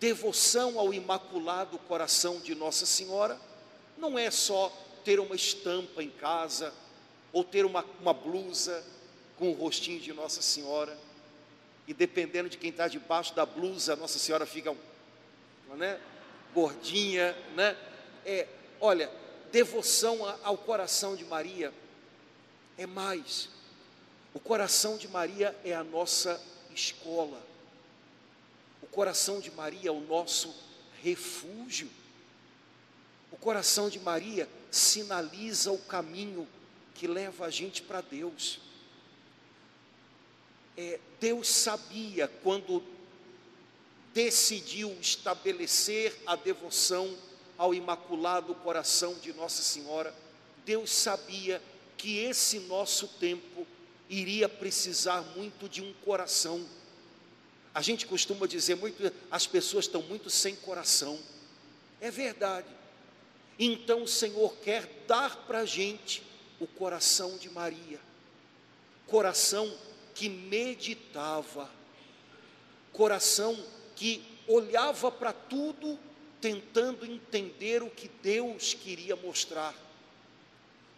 Devoção 0.00 0.78
ao 0.78 0.92
imaculado 0.94 1.78
coração 1.80 2.40
de 2.40 2.54
Nossa 2.54 2.86
Senhora 2.86 3.38
não 3.96 4.18
é 4.18 4.30
só 4.30 4.72
ter 5.04 5.20
uma 5.20 5.36
estampa 5.36 6.02
em 6.02 6.10
casa, 6.10 6.72
ou 7.32 7.44
ter 7.44 7.64
uma, 7.64 7.84
uma 8.00 8.12
blusa 8.12 8.84
com 9.38 9.50
o 9.50 9.54
rostinho 9.54 10.00
de 10.00 10.12
Nossa 10.12 10.42
Senhora, 10.42 10.98
e 11.86 11.94
dependendo 11.94 12.48
de 12.48 12.58
quem 12.58 12.70
está 12.70 12.88
debaixo 12.88 13.34
da 13.34 13.46
blusa, 13.46 13.96
Nossa 13.96 14.18
Senhora 14.18 14.44
fica 14.44 14.74
né, 15.76 16.00
gordinha, 16.54 17.36
né? 17.54 17.76
É, 18.24 18.46
olha, 18.80 19.10
devoção 19.50 20.18
ao 20.42 20.58
coração 20.58 21.16
de 21.16 21.24
Maria 21.24 21.72
é 22.76 22.86
mais. 22.86 23.48
O 24.34 24.40
coração 24.40 24.96
de 24.96 25.08
Maria 25.08 25.56
é 25.64 25.74
a 25.74 25.82
nossa 25.82 26.40
escola. 26.74 27.40
O 28.82 28.86
coração 28.86 29.40
de 29.40 29.50
Maria 29.50 29.88
é 29.88 29.92
o 29.92 30.00
nosso 30.00 30.54
refúgio. 31.02 31.88
O 33.32 33.36
coração 33.36 33.88
de 33.88 33.98
Maria 33.98 34.48
sinaliza 34.70 35.72
o 35.72 35.78
caminho 35.78 36.46
que 36.98 37.06
leva 37.06 37.46
a 37.46 37.50
gente 37.50 37.80
para 37.80 38.00
Deus. 38.00 38.58
É, 40.76 40.98
Deus 41.20 41.48
sabia 41.48 42.26
quando 42.42 42.82
decidiu 44.12 44.90
estabelecer 45.00 46.12
a 46.26 46.34
devoção 46.34 47.16
ao 47.56 47.72
Imaculado 47.72 48.52
Coração 48.56 49.14
de 49.14 49.32
Nossa 49.32 49.62
Senhora, 49.62 50.12
Deus 50.66 50.90
sabia 50.90 51.62
que 51.96 52.18
esse 52.18 52.58
nosso 52.60 53.06
tempo 53.06 53.64
iria 54.08 54.48
precisar 54.48 55.22
muito 55.36 55.68
de 55.68 55.80
um 55.80 55.92
coração. 56.04 56.66
A 57.72 57.80
gente 57.80 58.06
costuma 58.06 58.46
dizer 58.48 58.74
muito, 58.74 59.12
as 59.30 59.46
pessoas 59.46 59.84
estão 59.84 60.02
muito 60.02 60.28
sem 60.30 60.56
coração. 60.56 61.16
É 62.00 62.10
verdade. 62.10 62.68
Então 63.56 64.02
o 64.02 64.08
Senhor 64.08 64.56
quer 64.56 65.04
dar 65.06 65.36
para 65.46 65.60
a 65.60 65.64
gente 65.64 66.26
o 66.60 66.66
coração 66.66 67.36
de 67.36 67.48
Maria, 67.50 68.00
coração 69.06 69.72
que 70.14 70.28
meditava, 70.28 71.70
coração 72.92 73.56
que 73.94 74.24
olhava 74.46 75.10
para 75.10 75.32
tudo 75.32 75.98
tentando 76.40 77.04
entender 77.06 77.82
o 77.82 77.90
que 77.90 78.08
Deus 78.22 78.74
queria 78.74 79.14
mostrar, 79.16 79.74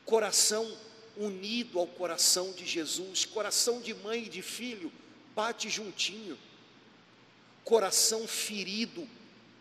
coração 0.05 0.77
unido 1.16 1.79
ao 1.79 1.87
coração 1.87 2.53
de 2.53 2.66
Jesus, 2.66 3.25
coração 3.25 3.81
de 3.81 3.94
mãe 3.94 4.25
e 4.25 4.29
de 4.29 4.42
filho, 4.42 4.92
bate 5.35 5.68
juntinho, 5.68 6.38
coração 7.64 8.27
ferido 8.27 9.07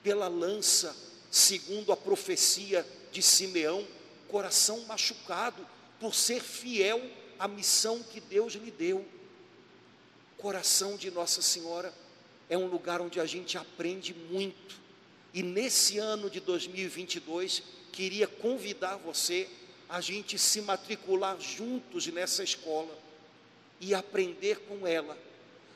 pela 0.02 0.28
lança, 0.28 0.96
segundo 1.30 1.92
a 1.92 1.98
profecia 1.98 2.86
de 3.12 3.22
Simeão, 3.22 3.86
coração 4.28 4.80
machucado 4.82 5.66
por 6.00 6.16
ser 6.16 6.42
fiel 6.42 7.02
à 7.38 7.48
missão 7.48 8.02
que 8.04 8.20
Deus 8.20 8.54
lhe 8.54 8.72
deu. 8.72 9.06
Coração 10.38 10.96
de 10.96 11.12
Nossa 11.12 11.42
Senhora 11.42 11.94
é 12.50 12.58
um 12.58 12.68
lugar 12.68 13.02
onde 13.02 13.20
a 13.20 13.26
gente 13.26 13.58
aprende 13.58 14.14
muito. 14.14 14.80
E 15.34 15.44
nesse 15.44 15.98
ano 15.98 16.30
de 16.30 16.40
2022, 16.40 17.64
queria 17.92 18.28
convidar 18.28 18.96
você 18.98 19.50
a 19.88 20.02
gente 20.02 20.38
se 20.38 20.62
matricular 20.62 21.40
juntos 21.40 22.08
nessa 22.08 22.44
escola 22.44 22.98
e 23.80 23.94
aprender 23.94 24.60
com 24.62 24.86
ela, 24.86 25.18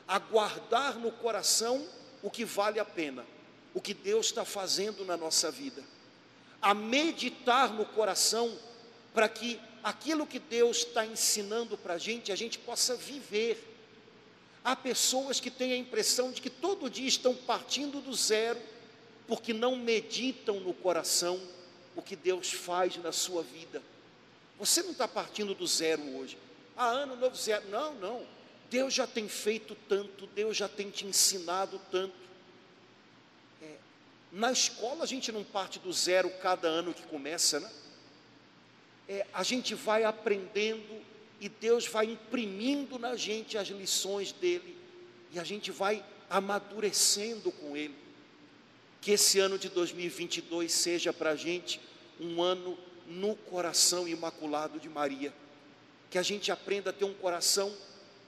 a 0.07 0.19
guardar 0.19 0.97
no 0.97 1.11
coração 1.11 1.87
o 2.21 2.29
que 2.29 2.45
vale 2.45 2.79
a 2.79 2.85
pena, 2.85 3.25
o 3.73 3.81
que 3.81 3.93
Deus 3.93 4.27
está 4.27 4.45
fazendo 4.45 5.03
na 5.03 5.17
nossa 5.17 5.49
vida 5.51 5.83
a 6.63 6.73
meditar 6.73 7.73
no 7.73 7.85
coração, 7.85 8.57
para 9.13 9.27
que 9.27 9.59
aquilo 9.83 10.25
que 10.25 10.39
Deus 10.39 10.77
está 10.77 11.05
ensinando 11.05 11.77
para 11.77 11.95
a 11.95 11.97
gente, 11.97 12.31
a 12.31 12.35
gente 12.35 12.57
possa 12.57 12.95
viver. 12.95 13.71
Há 14.63 14.75
pessoas 14.75 15.39
que 15.39 15.51
têm 15.51 15.73
a 15.73 15.77
impressão 15.77 16.31
de 16.31 16.41
que 16.41 16.49
todo 16.49 16.89
dia 16.89 17.07
estão 17.07 17.35
partindo 17.35 17.99
do 17.99 18.13
zero, 18.13 18.59
porque 19.27 19.53
não 19.53 19.75
meditam 19.75 20.59
no 20.59 20.73
coração 20.73 21.39
o 21.95 22.01
que 22.01 22.15
Deus 22.15 22.51
faz 22.51 22.95
na 22.97 23.11
sua 23.11 23.43
vida. 23.43 23.81
Você 24.57 24.81
não 24.81 24.91
está 24.91 25.07
partindo 25.07 25.53
do 25.53 25.67
zero 25.67 26.01
hoje. 26.17 26.37
Ah, 26.77 26.89
ano 26.89 27.15
novo 27.15 27.35
zero. 27.35 27.67
Não, 27.69 27.93
não. 27.95 28.25
Deus 28.69 28.93
já 28.93 29.05
tem 29.05 29.27
feito 29.27 29.75
tanto, 29.87 30.25
Deus 30.27 30.57
já 30.57 30.67
tem 30.67 30.89
te 30.89 31.05
ensinado 31.05 31.79
tanto. 31.91 32.23
Na 34.31 34.51
escola 34.51 35.03
a 35.03 35.05
gente 35.05 35.31
não 35.31 35.43
parte 35.43 35.77
do 35.77 35.93
zero 35.93 36.27
cada 36.41 36.67
ano 36.67 36.91
que 36.91 37.03
começa, 37.03 37.59
né? 37.59 37.69
É, 39.07 39.25
a 39.33 39.43
gente 39.43 39.75
vai 39.75 40.03
aprendendo 40.03 41.01
e 41.39 41.49
Deus 41.49 41.85
vai 41.85 42.05
imprimindo 42.05 42.97
na 42.97 43.15
gente 43.15 43.57
as 43.57 43.67
lições 43.67 44.31
dele 44.31 44.77
e 45.31 45.39
a 45.39 45.43
gente 45.43 45.71
vai 45.71 46.03
amadurecendo 46.29 47.51
com 47.51 47.75
ele. 47.75 47.95
Que 49.01 49.11
esse 49.11 49.39
ano 49.39 49.57
de 49.57 49.67
2022 49.67 50.71
seja 50.71 51.11
para 51.11 51.31
a 51.31 51.35
gente 51.35 51.81
um 52.19 52.41
ano 52.41 52.77
no 53.05 53.35
coração 53.35 54.07
imaculado 54.07 54.79
de 54.79 54.87
Maria. 54.87 55.33
Que 56.09 56.17
a 56.17 56.23
gente 56.23 56.51
aprenda 56.51 56.91
a 56.91 56.93
ter 56.93 57.03
um 57.03 57.13
coração 57.13 57.75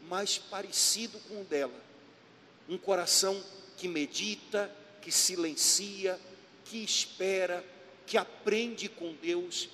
mais 0.09 0.37
parecido 0.37 1.17
com 1.29 1.41
o 1.41 1.45
dela. 1.45 1.79
Um 2.67 2.77
coração 2.77 3.41
que 3.77 3.87
medita, 3.87 4.69
que 5.01 5.11
silencia, 5.11 6.19
que 6.65 6.83
espera, 6.83 7.63
que 8.05 8.17
aprende 8.17 8.89
com 8.89 9.13
Deus, 9.13 9.69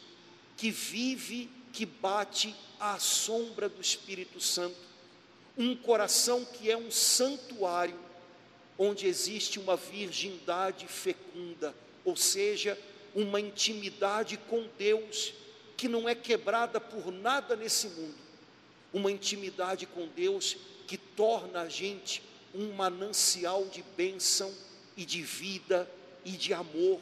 que 0.61 0.69
vive, 0.69 1.49
que 1.73 1.87
bate 1.87 2.55
à 2.79 2.99
sombra 2.99 3.67
do 3.67 3.81
Espírito 3.81 4.39
Santo. 4.39 4.77
Um 5.57 5.75
coração 5.75 6.45
que 6.45 6.69
é 6.69 6.77
um 6.77 6.91
santuário, 6.91 7.99
onde 8.77 9.07
existe 9.07 9.59
uma 9.59 9.75
virgindade 9.75 10.85
fecunda, 10.85 11.73
ou 12.05 12.15
seja, 12.15 12.77
uma 13.15 13.41
intimidade 13.41 14.37
com 14.37 14.67
Deus 14.77 15.33
que 15.75 15.87
não 15.87 16.07
é 16.07 16.13
quebrada 16.13 16.79
por 16.79 17.11
nada 17.11 17.55
nesse 17.55 17.87
mundo. 17.87 18.19
Uma 18.93 19.11
intimidade 19.11 19.87
com 19.87 20.07
Deus 20.09 20.57
que 20.85 20.95
torna 20.95 21.61
a 21.61 21.69
gente 21.69 22.21
um 22.53 22.71
manancial 22.73 23.65
de 23.65 23.81
bênção 23.97 24.53
e 24.95 25.05
de 25.05 25.23
vida 25.23 25.89
e 26.23 26.33
de 26.33 26.53
amor 26.53 27.01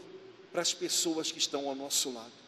para 0.50 0.62
as 0.62 0.74
pessoas 0.74 1.30
que 1.30 1.40
estão 1.40 1.68
ao 1.68 1.76
nosso 1.76 2.14
lado. 2.14 2.40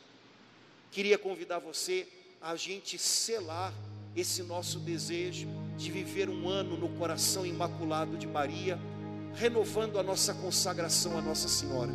Queria 0.91 1.17
convidar 1.17 1.60
você 1.60 2.06
a 2.41 2.54
gente 2.58 2.97
selar 2.97 3.73
esse 4.13 4.43
nosso 4.43 4.77
desejo 4.77 5.47
de 5.77 5.89
viver 5.89 6.30
um 6.30 6.49
ano 6.49 6.75
no 6.75 6.89
coração 6.89 7.45
imaculado 7.45 8.17
de 8.17 8.27
Maria, 8.27 8.77
renovando 9.34 9.97
a 9.97 10.04
nossa 10.04 10.34
consagração 10.34 11.17
a 11.17 11.21
Nossa 11.21 11.47
Senhora. 11.47 11.93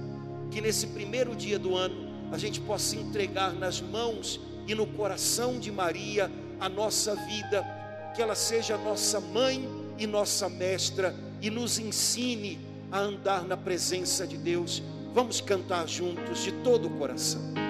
Que 0.50 0.62
nesse 0.62 0.86
primeiro 0.86 1.36
dia 1.36 1.58
do 1.58 1.76
ano 1.76 2.32
a 2.32 2.38
gente 2.38 2.58
possa 2.58 2.96
entregar 2.96 3.52
nas 3.52 3.82
mãos 3.82 4.40
e 4.66 4.74
no 4.74 4.86
coração 4.86 5.60
de 5.60 5.70
Maria 5.70 6.32
a 6.58 6.66
nossa 6.66 7.14
vida, 7.14 7.62
que 8.14 8.22
ela 8.22 8.34
seja 8.34 8.78
nossa 8.78 9.20
mãe 9.20 9.68
e 9.98 10.06
nossa 10.06 10.48
mestra 10.48 11.14
e 11.42 11.50
nos 11.50 11.78
ensine 11.78 12.58
a 12.90 13.00
andar 13.00 13.44
na 13.44 13.58
presença 13.58 14.26
de 14.26 14.38
Deus. 14.38 14.82
Vamos 15.12 15.42
cantar 15.42 15.86
juntos 15.86 16.42
de 16.42 16.50
todo 16.50 16.88
o 16.88 16.96
coração. 16.96 17.65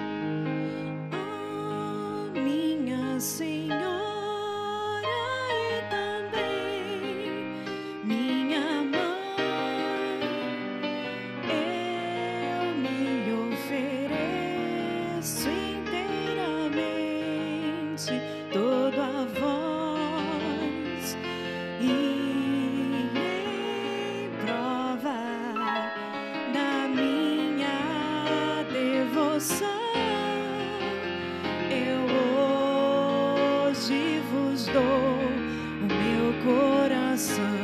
Dou 34.71 34.83
o 34.83 35.85
meu 35.85 36.33
coração. 36.43 37.56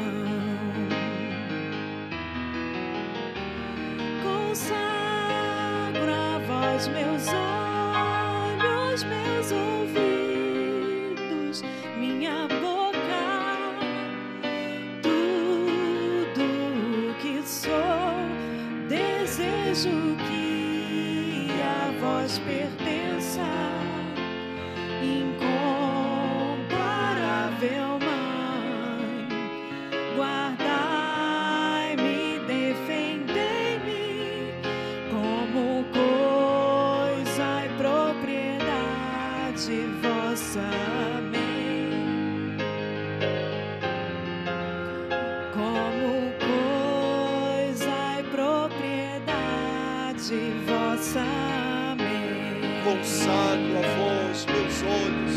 Olhos, 54.93 55.35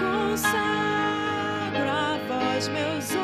Consagro 0.00 1.88
a 1.88 2.18
vós 2.28 2.68
meus 2.68 3.10
olhos, 3.10 3.19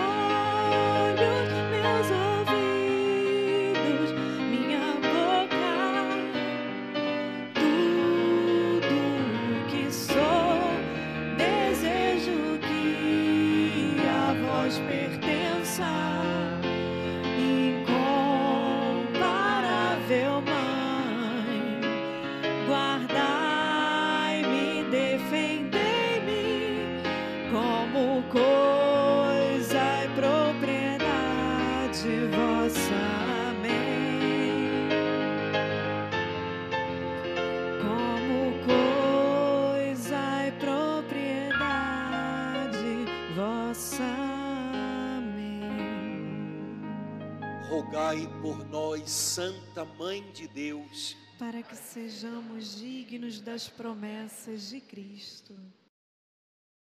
Santa 49.37 49.85
Mãe 49.85 50.23
de 50.33 50.49
Deus, 50.49 51.15
Para 51.39 51.63
que 51.63 51.77
sejamos 51.77 52.79
dignos 52.79 53.39
das 53.39 53.69
promessas 53.69 54.71
de 54.71 54.81
Cristo. 54.81 55.55